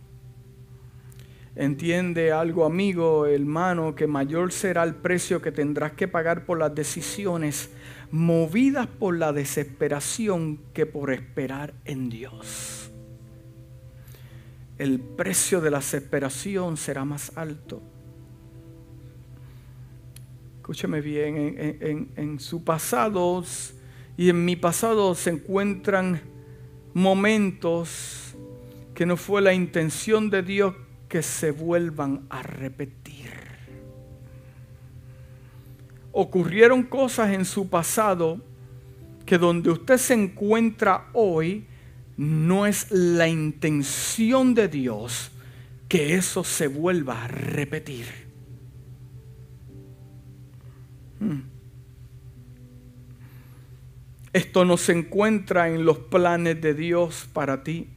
[1.55, 6.75] Entiende algo, amigo, hermano, que mayor será el precio que tendrás que pagar por las
[6.75, 7.69] decisiones
[8.11, 12.88] movidas por la desesperación que por esperar en Dios
[14.79, 17.83] el precio de la desesperación será más alto.
[20.59, 23.43] Escúcheme bien, en, su pasado
[24.17, 26.21] y en mi pasado se encuentran
[26.93, 28.35] momentos
[28.95, 30.75] que no fue la intención de Dios
[31.09, 33.31] que se vuelvan a repetir.
[36.13, 38.41] Ocurrieron cosas en su pasado
[39.25, 41.68] que donde usted se encuentra hoy,
[42.19, 45.31] no es la intención de Dios
[45.89, 48.07] que eso se vuelva a repetir.
[51.21, 51.43] Hmm.
[54.33, 57.89] Esto no se encuentra en los planes de Dios para ti.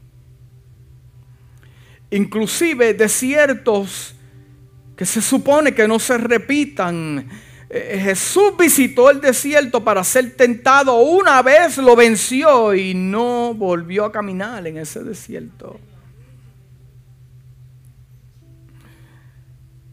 [2.12, 4.14] Inclusive desiertos
[4.96, 7.28] que se supone que no se repitan
[7.74, 10.98] Jesús visitó el desierto para ser tentado.
[10.98, 15.80] Una vez lo venció, y no volvió a caminar en ese desierto.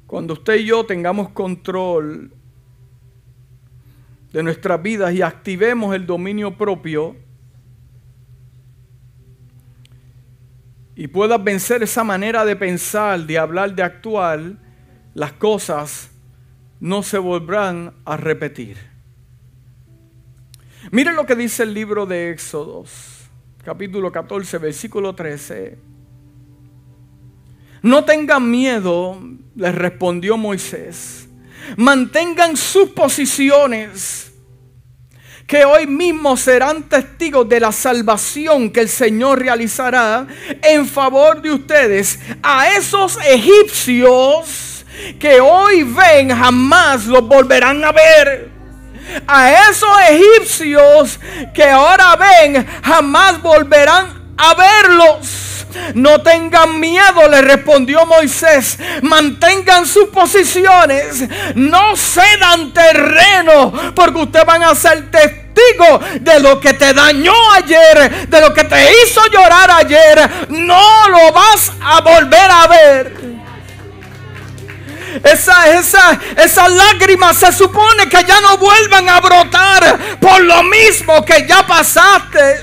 [0.08, 2.32] Cuando usted y yo tengamos control
[4.32, 7.14] de nuestras vidas y activemos el dominio propio
[10.96, 14.40] y puedas vencer esa manera de pensar, de hablar, de actuar,
[15.14, 16.10] las cosas
[16.80, 18.76] no se volverán a repetir.
[20.90, 23.28] Miren lo que dice el libro de Éxodos,
[23.64, 25.78] capítulo 14, versículo 13.
[27.82, 29.20] No tengan miedo,
[29.54, 31.28] les respondió Moisés.
[31.76, 34.32] Mantengan sus posiciones,
[35.46, 40.26] que hoy mismo serán testigos de la salvación que el Señor realizará
[40.62, 42.18] en favor de ustedes.
[42.42, 44.67] A esos egipcios
[45.18, 48.50] que hoy ven, jamás los volverán a ver.
[49.26, 51.18] A esos egipcios
[51.54, 55.48] que ahora ven, jamás volverán a verlos.
[55.94, 58.78] No tengan miedo, le respondió Moisés.
[59.02, 61.24] Mantengan sus posiciones.
[61.54, 68.28] No cedan terreno porque ustedes van a ser testigos de lo que te dañó ayer,
[68.28, 70.48] de lo que te hizo llorar ayer.
[70.48, 73.37] No lo vas a volver a ver.
[75.24, 81.24] Esa, esa, esas lágrimas se supone que ya no vuelvan a brotar por lo mismo
[81.24, 82.62] que ya pasaste.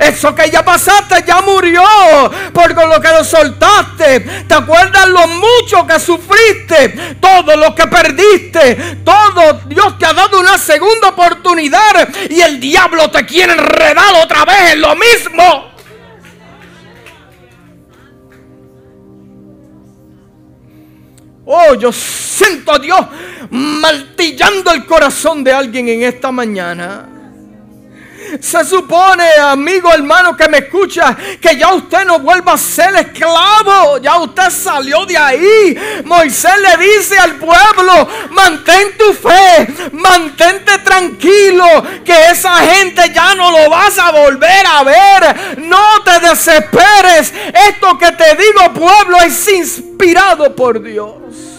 [0.00, 1.82] Eso que ya pasaste ya murió
[2.52, 4.20] por lo que lo soltaste.
[4.20, 7.16] ¿Te acuerdas lo mucho que sufriste?
[7.20, 8.96] Todo lo que perdiste.
[9.04, 14.44] Todo Dios te ha dado una segunda oportunidad y el diablo te quiere enredar otra
[14.44, 15.69] vez en lo mismo.
[21.52, 23.00] Oh, yo siento a Dios
[23.50, 27.08] martillando el corazón de alguien en esta mañana.
[28.40, 33.98] Se supone, amigo, hermano, que me escucha, que ya usted no vuelva a ser esclavo.
[33.98, 36.02] Ya usted salió de ahí.
[36.04, 41.66] Moisés le dice al pueblo, mantén tu fe, mantente tranquilo,
[42.04, 45.58] que esa gente ya no lo vas a volver a ver.
[45.58, 47.32] No te desesperes.
[47.68, 51.49] Esto que te digo, pueblo, es inspirado por Dios.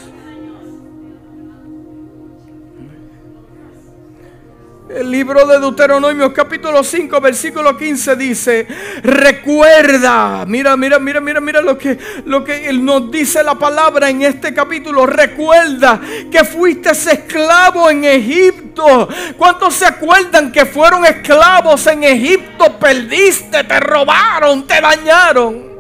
[4.96, 8.68] El libro de Deuteronomio capítulo 5 versículo 15 dice,
[9.04, 14.22] recuerda, mira, mira, mira, mira, mira lo que, lo que nos dice la palabra en
[14.22, 19.08] este capítulo, recuerda que fuiste esclavo en Egipto.
[19.38, 22.78] ¿Cuántos se acuerdan que fueron esclavos en Egipto?
[22.78, 25.71] Perdiste, te robaron, te dañaron.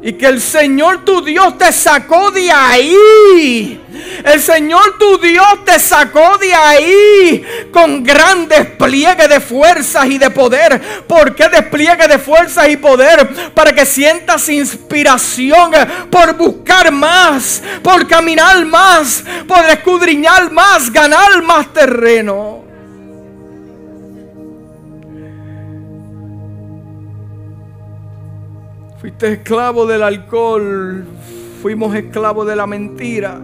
[0.00, 3.80] Y que el Señor tu Dios te sacó de ahí.
[4.24, 10.30] El Señor tu Dios te sacó de ahí con gran despliegue de fuerzas y de
[10.30, 10.80] poder.
[11.06, 13.52] ¿Por qué despliegue de fuerzas y poder?
[13.54, 15.72] Para que sientas inspiración
[16.10, 22.67] por buscar más, por caminar más, por escudriñar más, ganar más terreno.
[29.08, 31.02] Fuiste esclavo del alcohol,
[31.62, 33.40] fuimos esclavos de la mentira.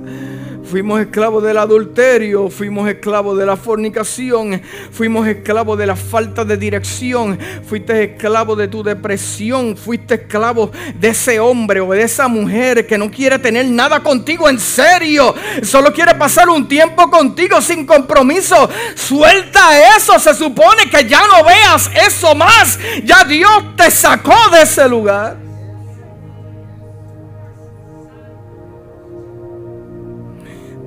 [0.70, 4.60] Fuimos esclavos del adulterio, fuimos esclavos de la fornicación,
[4.90, 7.38] fuimos esclavos de la falta de dirección,
[7.68, 12.98] fuiste esclavo de tu depresión, fuiste esclavo de ese hombre o de esa mujer que
[12.98, 18.68] no quiere tener nada contigo en serio, solo quiere pasar un tiempo contigo sin compromiso.
[18.94, 24.62] Suelta eso, se supone que ya no veas eso más, ya Dios te sacó de
[24.62, 25.43] ese lugar.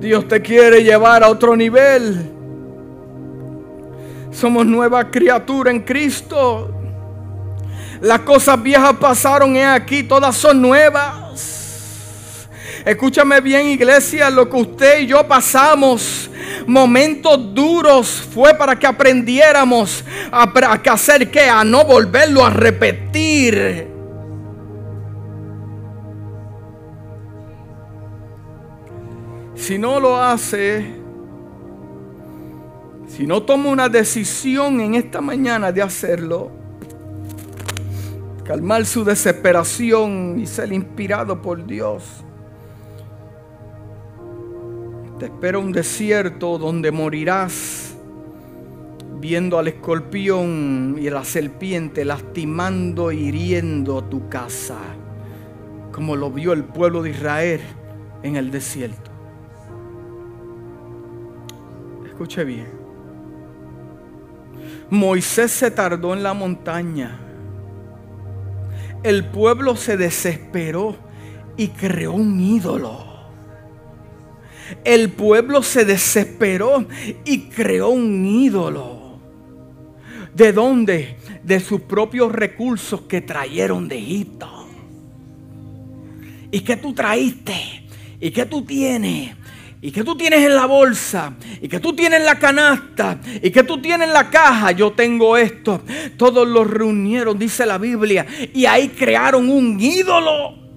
[0.00, 2.30] Dios te quiere llevar a otro nivel.
[4.30, 6.72] Somos nueva criatura en Cristo.
[8.00, 12.48] Las cosas viejas pasaron y aquí, todas son nuevas.
[12.84, 16.30] Escúchame bien, iglesia, lo que usted y yo pasamos,
[16.66, 20.44] momentos duros, fue para que aprendiéramos a,
[20.92, 23.97] hacer que a no volverlo a repetir.
[29.58, 30.86] Si no lo hace,
[33.08, 36.50] si no toma una decisión en esta mañana de hacerlo,
[38.44, 42.04] calmar su desesperación y ser inspirado por Dios,
[45.18, 47.96] te espera un desierto donde morirás
[49.20, 54.78] viendo al escorpión y a la serpiente lastimando e hiriendo tu casa,
[55.92, 57.60] como lo vio el pueblo de Israel
[58.22, 59.07] en el desierto.
[62.18, 62.66] Escuche bien.
[64.90, 67.16] Moisés se tardó en la montaña.
[69.04, 70.96] el pueblo se desesperó
[71.56, 73.06] y creó un ídolo.
[74.84, 76.86] El pueblo se desesperó
[77.24, 79.20] y creó un ídolo.
[80.34, 81.18] ¿De dónde?
[81.44, 84.66] De sus propios recursos que trajeron de Egipto.
[86.50, 87.84] ¿Y qué tú traíste?
[88.18, 89.36] ¿Y qué tú tienes?
[89.80, 91.34] ¿Y qué tú tienes en la bolsa?
[91.60, 93.20] ¿Y qué tú tienes en la canasta?
[93.40, 94.72] ¿Y qué tú tienes en la caja?
[94.72, 95.82] Yo tengo esto.
[96.16, 98.26] Todos los reunieron, dice la Biblia.
[98.52, 100.67] Y ahí crearon un ídolo.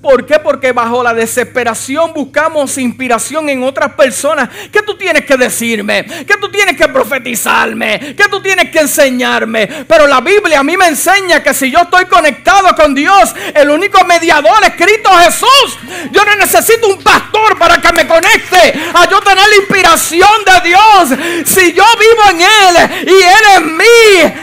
[0.00, 0.38] ¿Por qué?
[0.38, 4.48] Porque bajo la desesperación buscamos inspiración en otras personas.
[4.72, 6.04] ¿Qué tú tienes que decirme?
[6.04, 8.14] ¿Qué tú tienes que profetizarme?
[8.16, 9.66] ¿Qué tú tienes que enseñarme?
[9.88, 13.70] Pero la Biblia a mí me enseña que si yo estoy conectado con Dios, el
[13.70, 15.78] único mediador es Cristo Jesús.
[16.12, 20.68] Yo no necesito un pastor para que me conecte a yo tener la inspiración de
[20.68, 21.46] Dios.
[21.46, 24.34] Si yo vivo en Él y Él en mí.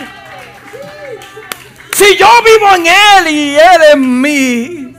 [1.94, 4.91] Si yo vivo en Él y Él en mí.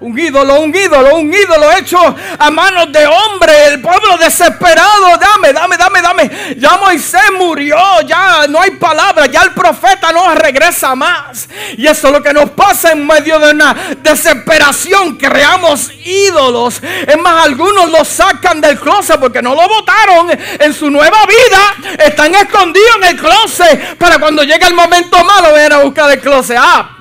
[0.00, 1.98] Un ídolo, un ídolo, un ídolo hecho
[2.38, 3.66] a manos de hombre.
[3.66, 5.18] El pueblo desesperado.
[5.18, 6.56] Dame, dame, dame, dame.
[6.56, 7.76] Ya Moisés murió.
[8.06, 9.26] Ya no hay palabra.
[9.26, 11.50] Ya el profeta no regresa más.
[11.76, 15.16] Y eso es lo que nos pasa en medio de una desesperación.
[15.18, 16.80] Creamos ídolos.
[17.06, 21.96] Es más, algunos lo sacan del closet porque no lo votaron en su nueva vida.
[22.06, 23.98] Están escondidos en el closet.
[23.98, 26.56] Para cuando llegue el momento malo, ven a buscar el closet.
[26.58, 26.96] Ah,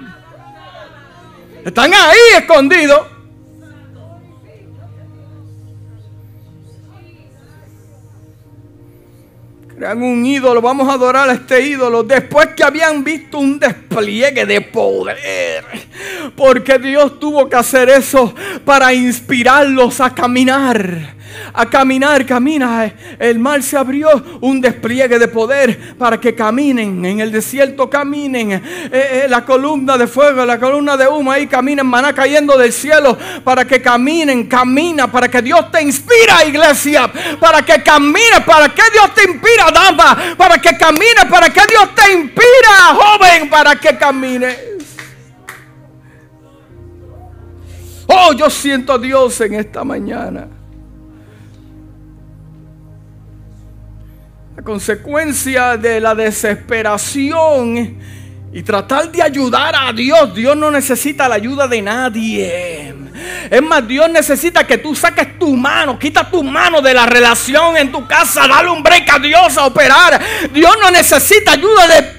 [1.69, 3.01] están ahí escondidos.
[9.75, 12.03] Crean un ídolo, vamos a adorar a este ídolo.
[12.03, 15.63] Después que habían visto un despliegue de poder.
[16.35, 21.18] Porque Dios tuvo que hacer eso para inspirarlos a caminar
[21.53, 22.93] a caminar, camina.
[23.17, 24.09] El mar se abrió,
[24.41, 27.05] un despliegue de poder para que caminen.
[27.05, 28.51] En el desierto caminen.
[28.51, 28.61] Eh,
[28.91, 33.17] eh, la columna de fuego, la columna de humo, ahí caminen, maná cayendo del cielo
[33.43, 37.11] para que caminen, camina, para que Dios te inspira, iglesia.
[37.39, 40.35] Para que camine, para que Dios te inspira, dama.
[40.37, 44.57] Para que camine, para que Dios te inspira, joven, para que camines.
[48.07, 50.58] Oh, yo siento a Dios en esta mañana.
[54.69, 57.97] Consecuencia de la desesperación
[58.53, 60.35] y tratar de ayudar a Dios.
[60.35, 62.93] Dios no necesita la ayuda de nadie.
[63.49, 67.77] Es más, Dios necesita que tú saques tu mano, quita tu mano de la relación
[67.77, 70.21] en tu casa, dale un break a Dios a operar.
[70.53, 72.18] Dios no necesita ayuda de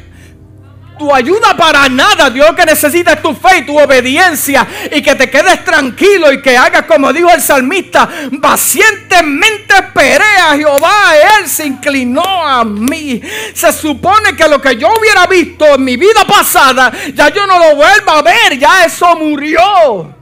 [1.00, 2.28] tu ayuda para nada.
[2.28, 4.68] Dios que necesita es tu fe y tu obediencia.
[4.92, 8.06] Y que te quedes tranquilo y que hagas como dijo el salmista.
[8.40, 11.14] Pacientemente esperé a Jehová.
[11.38, 13.22] Él se inclinó a mí.
[13.54, 17.58] Se supone que lo que yo hubiera visto en mi vida pasada, ya yo no
[17.58, 18.58] lo vuelvo a ver.
[18.58, 20.19] Ya eso murió.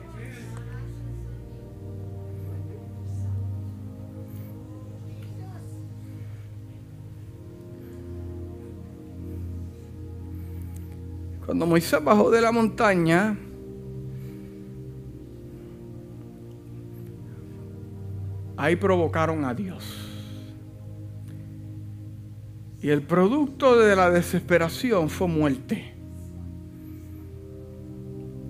[11.58, 13.36] Cuando Moisés bajó de la montaña,
[18.56, 19.82] ahí provocaron a Dios.
[22.80, 25.96] Y el producto de la desesperación fue muerte.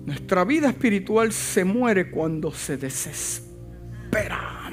[0.05, 4.71] Nuestra vida espiritual se muere cuando se desespera.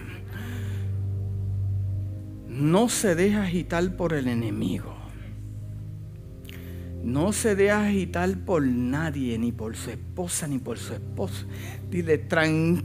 [2.50, 4.95] No se deja agitar por el enemigo.
[7.06, 11.46] No se deje agitar por nadie, ni por su esposa, ni por su esposo.
[11.88, 12.82] Dile, tranquilo,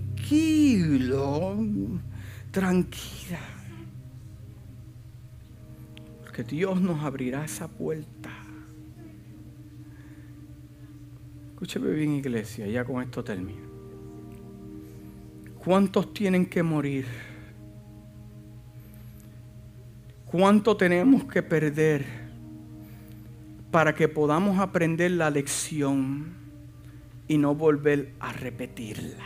[2.51, 3.39] tranquila.
[6.21, 8.29] Porque Dios nos abrirá esa puerta.
[11.53, 13.71] Escúcheme bien, iglesia, ya con esto termino.
[15.65, 17.07] ¿Cuántos tienen que morir?
[20.27, 22.20] ¿Cuánto tenemos que perder?
[23.71, 26.33] Para que podamos aprender la lección
[27.27, 29.25] y no volver a repetirla.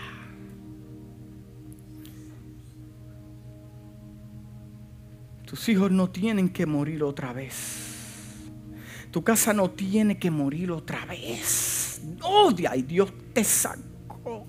[5.45, 7.95] Tus hijos no tienen que morir otra vez.
[9.11, 12.01] Tu casa no tiene que morir otra vez.
[12.19, 14.45] No, Dios te sacó.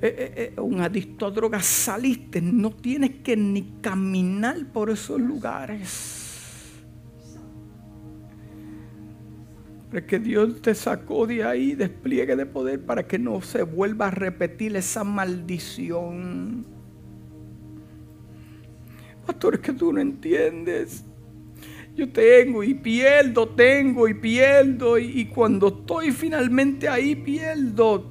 [0.00, 2.40] Eh, eh, eh, un adicto a drogas saliste.
[2.40, 6.23] No tienes que ni caminar por esos lugares.
[10.02, 14.10] Que Dios te sacó de ahí, despliegue de poder para que no se vuelva a
[14.10, 16.66] repetir esa maldición.
[19.26, 21.04] Pastor, es que tú no entiendes.
[21.94, 24.98] Yo tengo y pierdo, tengo y pierdo.
[24.98, 28.10] Y, y cuando estoy finalmente ahí, pierdo.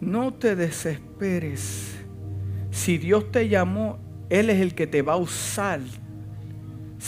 [0.00, 1.96] No te desesperes.
[2.70, 3.98] Si Dios te llamó,
[4.28, 5.80] Él es el que te va a usar.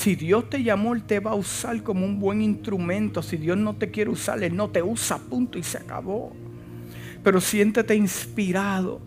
[0.02, 3.22] Si Dios te llamó, Él te va a usar como un buen instrumento.
[3.22, 6.32] Si Dios no te quiere usar, Él no te usa, punto y se acabó.
[7.22, 9.00] Pero siéntete inspirado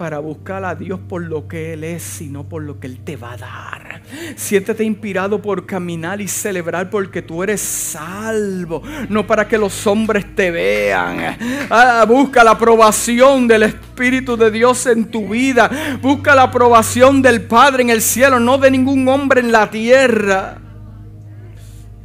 [0.00, 3.16] para buscar a Dios por lo que Él es, sino por lo que Él te
[3.16, 4.02] va a dar.
[4.34, 10.34] Siéntete inspirado por caminar y celebrar porque tú eres salvo, no para que los hombres
[10.34, 11.36] te vean.
[11.68, 15.70] Ah, busca la aprobación del Espíritu de Dios en tu vida.
[16.00, 20.56] Busca la aprobación del Padre en el cielo, no de ningún hombre en la tierra.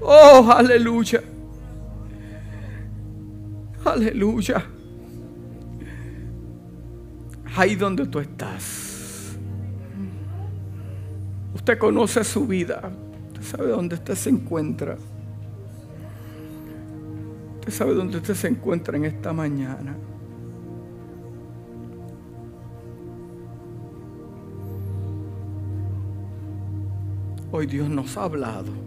[0.01, 1.23] Oh, aleluya.
[3.85, 4.74] Aleluya
[7.55, 9.35] ahí donde tú estás.
[11.53, 12.91] Usted conoce su vida.
[13.27, 14.97] Usted sabe dónde usted se encuentra.
[17.59, 19.95] Usted sabe dónde usted se encuentra en esta mañana.
[27.51, 28.84] Hoy Dios nos ha hablado.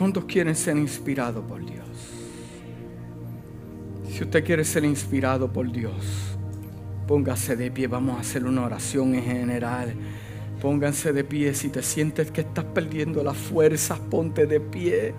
[0.00, 1.86] ¿Cuántos quieren ser inspirados por Dios?
[4.08, 6.38] Si usted quiere ser inspirado por Dios,
[7.06, 7.86] póngase de pie.
[7.86, 9.94] Vamos a hacer una oración en general.
[10.60, 11.54] Pónganse de pie.
[11.54, 15.14] Si te sientes que estás perdiendo las fuerzas, ponte de pie.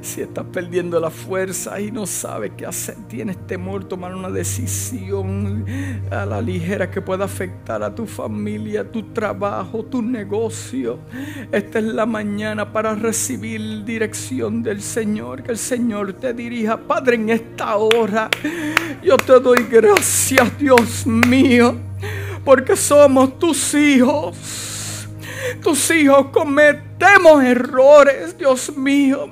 [0.00, 5.66] Si estás perdiendo la fuerza y no sabes qué hacer, tienes temor, tomar una decisión
[6.10, 11.00] a la ligera que pueda afectar a tu familia, tu trabajo, tu negocio.
[11.52, 15.42] Esta es la mañana para recibir dirección del Señor.
[15.42, 18.30] Que el Señor te dirija, Padre, en esta hora.
[19.02, 21.76] Yo te doy gracias, Dios mío,
[22.44, 24.36] porque somos tus hijos.
[25.62, 26.26] Tus hijos
[27.00, 29.30] cometemos errores, Dios mío.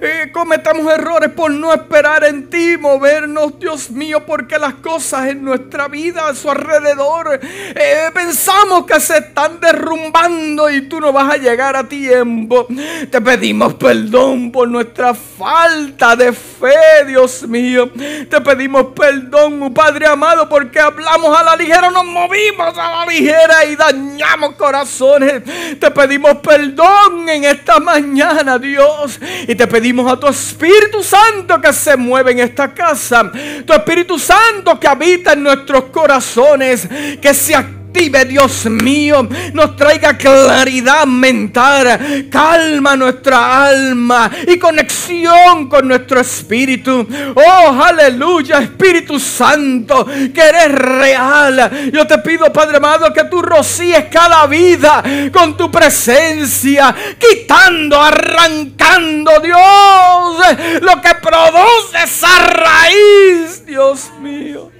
[0.00, 5.44] Eh, cometemos errores por no esperar en ti, movernos, Dios mío, porque las cosas en
[5.44, 11.34] nuestra vida, a su alrededor, eh, pensamos que se están derrumbando y tú no vas
[11.34, 12.66] a llegar a tiempo.
[13.10, 17.90] Te pedimos perdón por nuestra falta de fe, Dios mío.
[18.28, 23.64] Te pedimos perdón, Padre amado, porque hablamos a la ligera, nos movimos a la ligera
[23.66, 25.42] y dañamos corazones.
[25.78, 29.18] Te pedimos perdón en esta mañana, Dios.
[29.46, 33.30] Y te pedimos a tu Espíritu Santo que se mueve en esta casa.
[33.66, 36.88] Tu Espíritu Santo que habita en nuestros corazones.
[37.20, 37.54] Que se
[37.94, 47.06] Dios mío, nos traiga claridad mental, calma nuestra alma y conexión con nuestro espíritu.
[47.34, 51.90] Oh, aleluya, Espíritu Santo, que eres real.
[51.92, 59.40] Yo te pido, Padre amado, que tú rocíes cada vida con tu presencia, quitando, arrancando,
[59.40, 64.73] Dios, lo que produce esa raíz, Dios mío.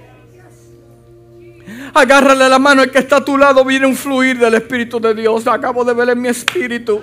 [1.93, 3.63] Agárrale la mano el que está a tu lado.
[3.63, 5.47] Viene un fluir del Espíritu de Dios.
[5.47, 7.01] Acabo de ver en mi espíritu.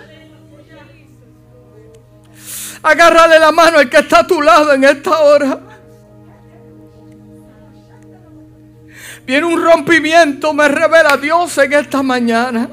[2.83, 5.61] Agárrale la mano el que está a tu lado en esta hora.
[9.25, 12.69] Viene un rompimiento, me revela Dios en esta mañana.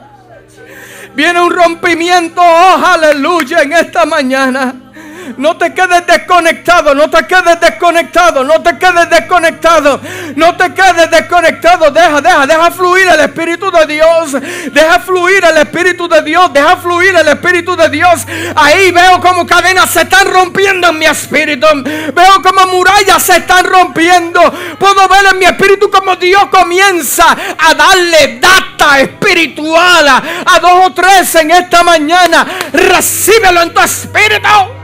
[1.14, 4.89] Viene un rompimiento, oh aleluya, en esta mañana.
[5.38, 10.01] No te quedes desconectado, no te quedes desconectado, no te quedes desconectado,
[10.36, 11.91] no te quedes desconectado.
[11.91, 14.32] Deja, deja, deja fluir el Espíritu de Dios.
[14.71, 16.53] Deja fluir el Espíritu de Dios.
[16.53, 18.25] Deja fluir el Espíritu de Dios.
[18.55, 21.67] Ahí veo como cadenas se están rompiendo en mi espíritu.
[22.13, 24.41] Veo como murallas se están rompiendo.
[24.77, 30.93] Puedo ver en mi espíritu como Dios comienza a darle data espiritual a, dos o
[30.93, 32.45] tres en esta mañana.
[32.71, 34.78] Recíbelo en tu espíritu.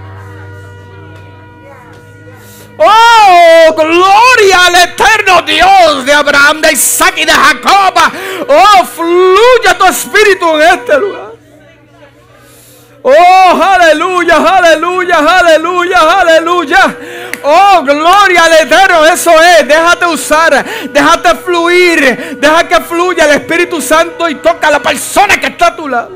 [2.78, 7.94] Oh, gloria al eterno Dios de Abraham, de Isaac y de Jacob.
[8.48, 11.36] Oh, fluye tu espíritu en este lugar.
[13.08, 16.98] Oh, aleluya, aleluya, aleluya, aleluya.
[17.44, 19.06] Oh, gloria al Eterno.
[19.06, 19.68] Eso es.
[19.68, 20.66] Déjate usar.
[20.90, 22.38] Déjate fluir.
[22.40, 25.88] Deja que fluya el Espíritu Santo y toca a la persona que está a tu
[25.88, 26.10] lado.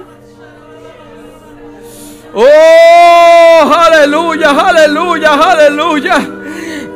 [2.33, 6.38] Oh, aleluya, aleluya, aleluya.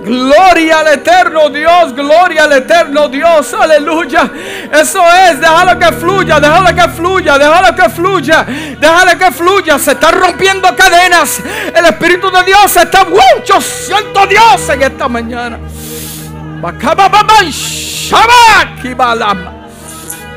[0.04, 4.30] Gloria al eterno Dios, gloria al eterno Dios, aleluya.
[4.72, 8.46] Eso es, déjalo que fluya, déjalo que fluya, déjalo que fluya,
[8.80, 9.80] déjalo que fluya.
[9.80, 11.42] Se están rompiendo cadenas.
[11.74, 15.60] El Espíritu de Dios está mucho, siento Dios en esta mañana.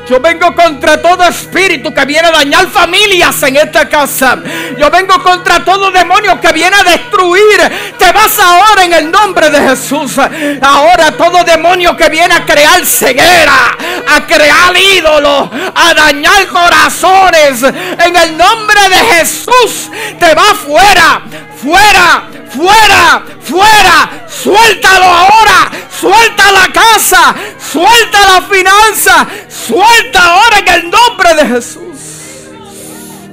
[0.09, 4.39] Yo vengo contra todo espíritu que viene a dañar familias en esta casa.
[4.77, 7.93] Yo vengo contra todo demonio que viene a destruir.
[7.97, 10.13] Te vas ahora en el nombre de Jesús.
[10.61, 13.75] Ahora todo demonio que viene a crear ceguera,
[14.07, 17.63] a crear ídolos, a dañar corazones.
[17.63, 19.89] En el nombre de Jesús
[20.19, 21.21] te va fuera,
[21.61, 22.23] fuera,
[22.55, 24.09] fuera, fuera.
[24.29, 25.71] Suéltalo ahora.
[25.99, 27.35] Suelta la casa.
[27.71, 29.27] Suelta la finanza.
[29.67, 32.51] Suelta ahora en el nombre de Jesús.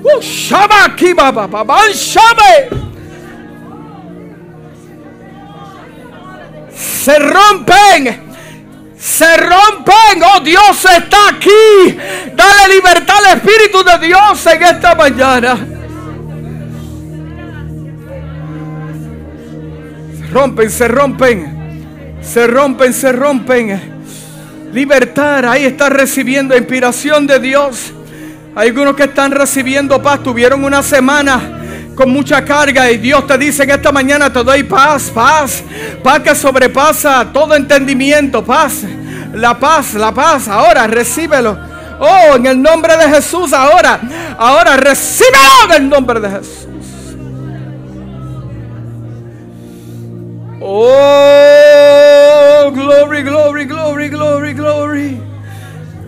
[0.02, 0.20] Uh,
[6.74, 8.34] Se rompen.
[8.98, 10.22] Se rompen.
[10.34, 11.96] Oh Dios está aquí.
[12.34, 15.68] Dale libertad al Espíritu de Dios en esta mañana.
[20.34, 23.93] rompen, se rompen, se rompen, se rompen.
[24.74, 27.92] Libertad, ahí está recibiendo inspiración de Dios.
[28.56, 33.62] Algunos que están recibiendo paz, tuvieron una semana con mucha carga y Dios te dice
[33.62, 35.62] en esta mañana te doy paz, paz,
[36.02, 38.82] paz que sobrepasa todo entendimiento, paz,
[39.32, 41.56] la paz, la paz, ahora recíbelo.
[42.00, 44.00] Oh, en el nombre de Jesús, ahora,
[44.36, 46.73] ahora recíbelo en el nombre de Jesús.
[50.66, 50.80] Oh,
[52.74, 55.20] glory, glory, glory, glory, glory.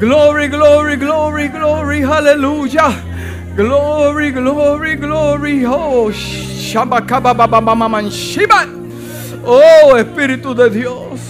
[0.00, 2.00] Glory, glory, glory, glory.
[2.00, 2.96] Hallelujah.
[3.54, 5.64] Glory, glory, glory.
[5.66, 7.04] Oh, Shiba.
[9.44, 11.20] Oh, Espíritu de Dios.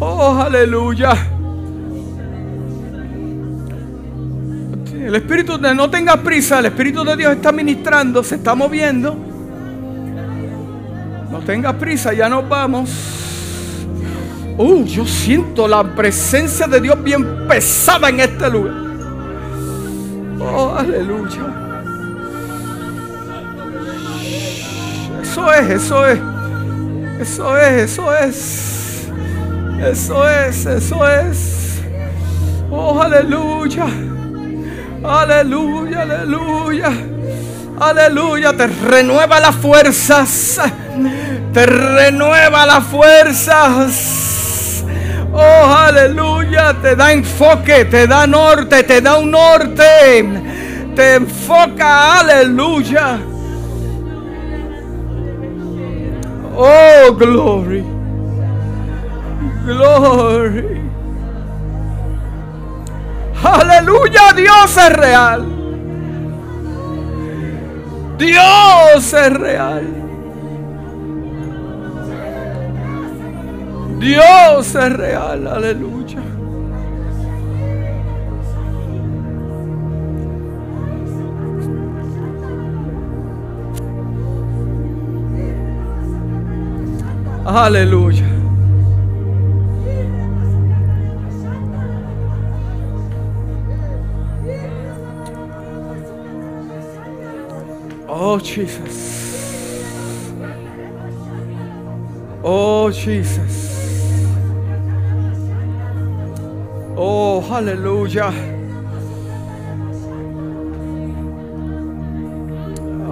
[0.00, 1.33] Oh, aleluya.
[5.04, 9.14] El Espíritu de no tenga prisa, el Espíritu de Dios está ministrando, se está moviendo.
[11.30, 12.88] No tenga prisa, ya nos vamos.
[14.56, 18.72] Uh, yo siento la presencia de Dios bien pesada en este lugar.
[20.40, 21.42] Oh, aleluya.
[25.20, 26.18] Eso es, eso es.
[27.20, 29.08] Eso es, eso es.
[29.82, 31.82] Eso es, eso es.
[32.70, 33.86] Oh, aleluya.
[35.04, 36.92] Aleluya, aleluya.
[37.78, 40.58] Aleluya, te renueva las fuerzas.
[41.52, 44.82] Te renueva las fuerzas.
[45.30, 50.24] Oh, aleluya, te da enfoque, te da norte, te da un norte.
[50.96, 53.18] Te enfoca, aleluya.
[56.56, 57.84] Oh, glory.
[59.66, 60.83] Glory.
[63.44, 65.44] Aleluya, Dios es real.
[68.16, 69.86] Dios es real.
[73.98, 76.22] Dios es real, aleluya.
[87.46, 88.33] Aleluya.
[98.26, 100.32] Oh, Jesus.
[102.42, 104.24] Oh, Jesus.
[106.96, 108.30] Oh, hallelujah.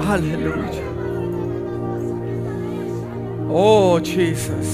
[0.01, 0.89] Hallelujah.
[3.51, 4.69] Oh, Jesus.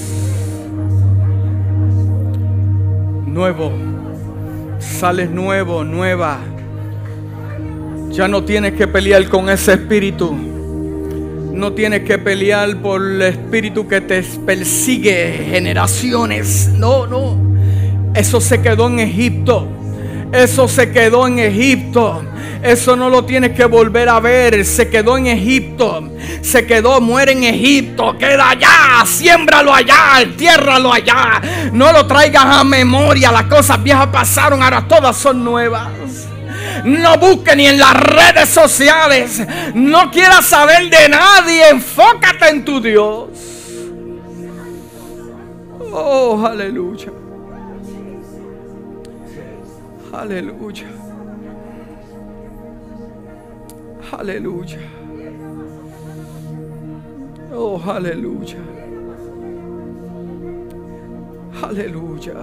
[3.27, 3.69] Nuevo.
[4.79, 6.58] Sales nuevo, nueva.
[8.09, 10.35] Ya no tienes que pelear con ese espíritu.
[11.53, 16.69] No tienes que pelear por el espíritu que te persigue generaciones.
[16.75, 17.37] No, no.
[18.15, 19.67] Eso se quedó en Egipto.
[20.31, 22.23] Eso se quedó en Egipto.
[22.61, 24.65] Eso no lo tienes que volver a ver.
[24.65, 26.11] Se quedó en Egipto.
[26.41, 28.17] Se quedó, muere en Egipto.
[28.17, 29.05] Queda allá.
[29.05, 30.21] Siémbralo allá.
[30.21, 31.41] Entiérralo allá.
[31.71, 33.31] No lo traigas a memoria.
[33.31, 34.61] Las cosas viejas pasaron.
[34.61, 35.98] Ahora todas son nuevas.
[36.85, 39.41] No busque ni en las redes sociales.
[39.73, 41.69] No quieras saber de nadie.
[41.69, 43.29] Enfócate en tu Dios.
[45.91, 47.11] Oh, aleluya.
[50.13, 50.87] Aleluya.
[54.11, 54.79] Aleluya.
[57.53, 58.57] Oh, aleluya.
[61.61, 62.33] Aleluya.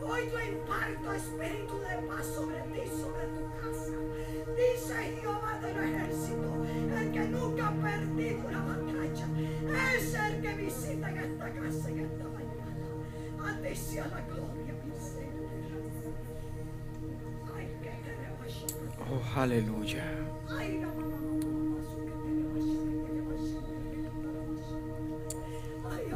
[0.00, 3.92] Hoy yo imparto espíritu de paz sobre ti, sobre tu casa.
[4.56, 6.64] Dice Jehová del ejército,
[6.98, 9.26] el que nunca ha perdido una batalla,
[9.96, 12.76] es el que visita en esta casa en esta mañana.
[13.44, 15.50] A ti sea la gloria, mi Señor.
[17.54, 18.66] Ay, que queremos.
[19.10, 20.04] Oh, aleluya.
[20.48, 20.84] Ay,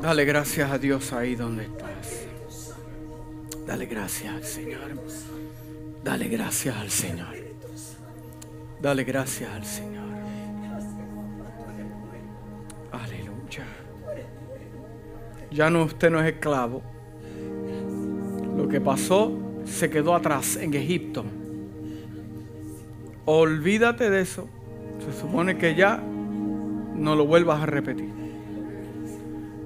[0.00, 2.31] Dale gracias a Dios ahí donde estás.
[3.66, 4.80] Dale gracias al Señor.
[6.02, 7.34] Dale gracias al Señor.
[8.80, 10.04] Dale gracias al Señor.
[12.90, 13.64] Aleluya.
[15.50, 16.82] Ya no usted no es esclavo.
[18.56, 19.32] Lo que pasó
[19.64, 21.24] se quedó atrás en Egipto.
[23.24, 24.48] Olvídate de eso.
[25.04, 28.10] Se supone que ya no lo vuelvas a repetir.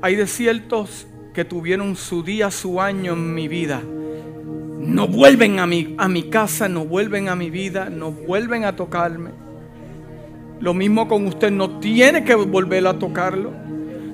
[0.02, 1.06] Hay desiertos
[1.36, 3.82] que tuvieron su día, su año en mi vida.
[3.82, 8.74] No vuelven a mi, a mi casa, no vuelven a mi vida, no vuelven a
[8.74, 9.32] tocarme.
[10.60, 13.52] Lo mismo con usted, no tiene que volver a tocarlo.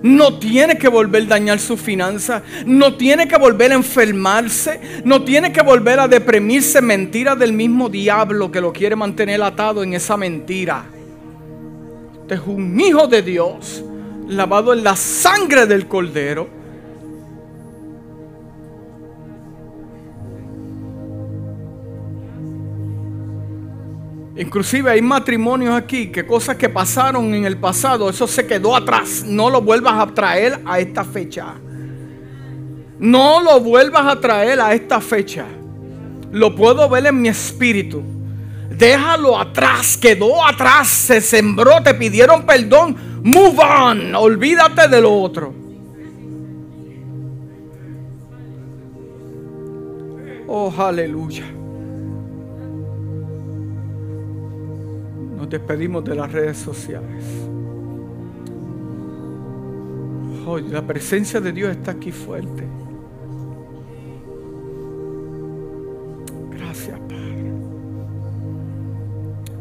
[0.02, 2.42] No tiene que volver a dañar sus finanzas.
[2.66, 4.80] No tiene que volver a enfermarse.
[5.04, 6.82] No tiene que volver a deprimirse.
[6.82, 10.86] Mentira del mismo diablo que lo quiere mantener atado en esa mentira.
[12.22, 13.84] Usted es un hijo de Dios,
[14.26, 16.61] lavado en la sangre del cordero
[24.34, 29.24] Inclusive hay matrimonios aquí que cosas que pasaron en el pasado, eso se quedó atrás.
[29.26, 31.54] No lo vuelvas a traer a esta fecha.
[32.98, 35.44] No lo vuelvas a traer a esta fecha.
[36.30, 38.02] Lo puedo ver en mi espíritu.
[38.70, 42.96] Déjalo atrás, quedó atrás, se sembró, te pidieron perdón.
[43.22, 45.54] Move on, olvídate de lo otro.
[50.48, 51.44] Oh, aleluya.
[55.42, 57.24] Nos despedimos de las redes sociales.
[60.70, 62.64] La presencia de Dios está aquí fuerte.
[66.48, 67.52] Gracias, Padre.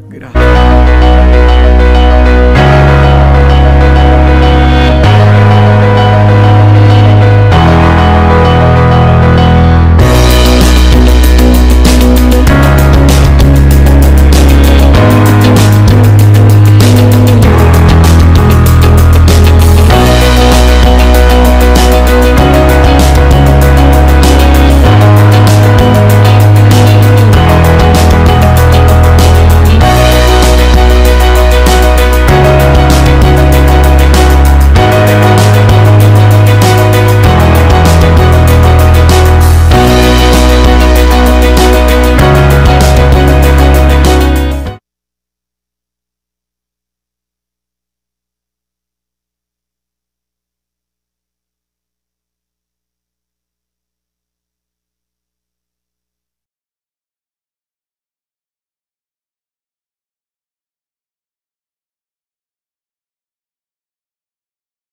[0.08, 0.51] Gracias.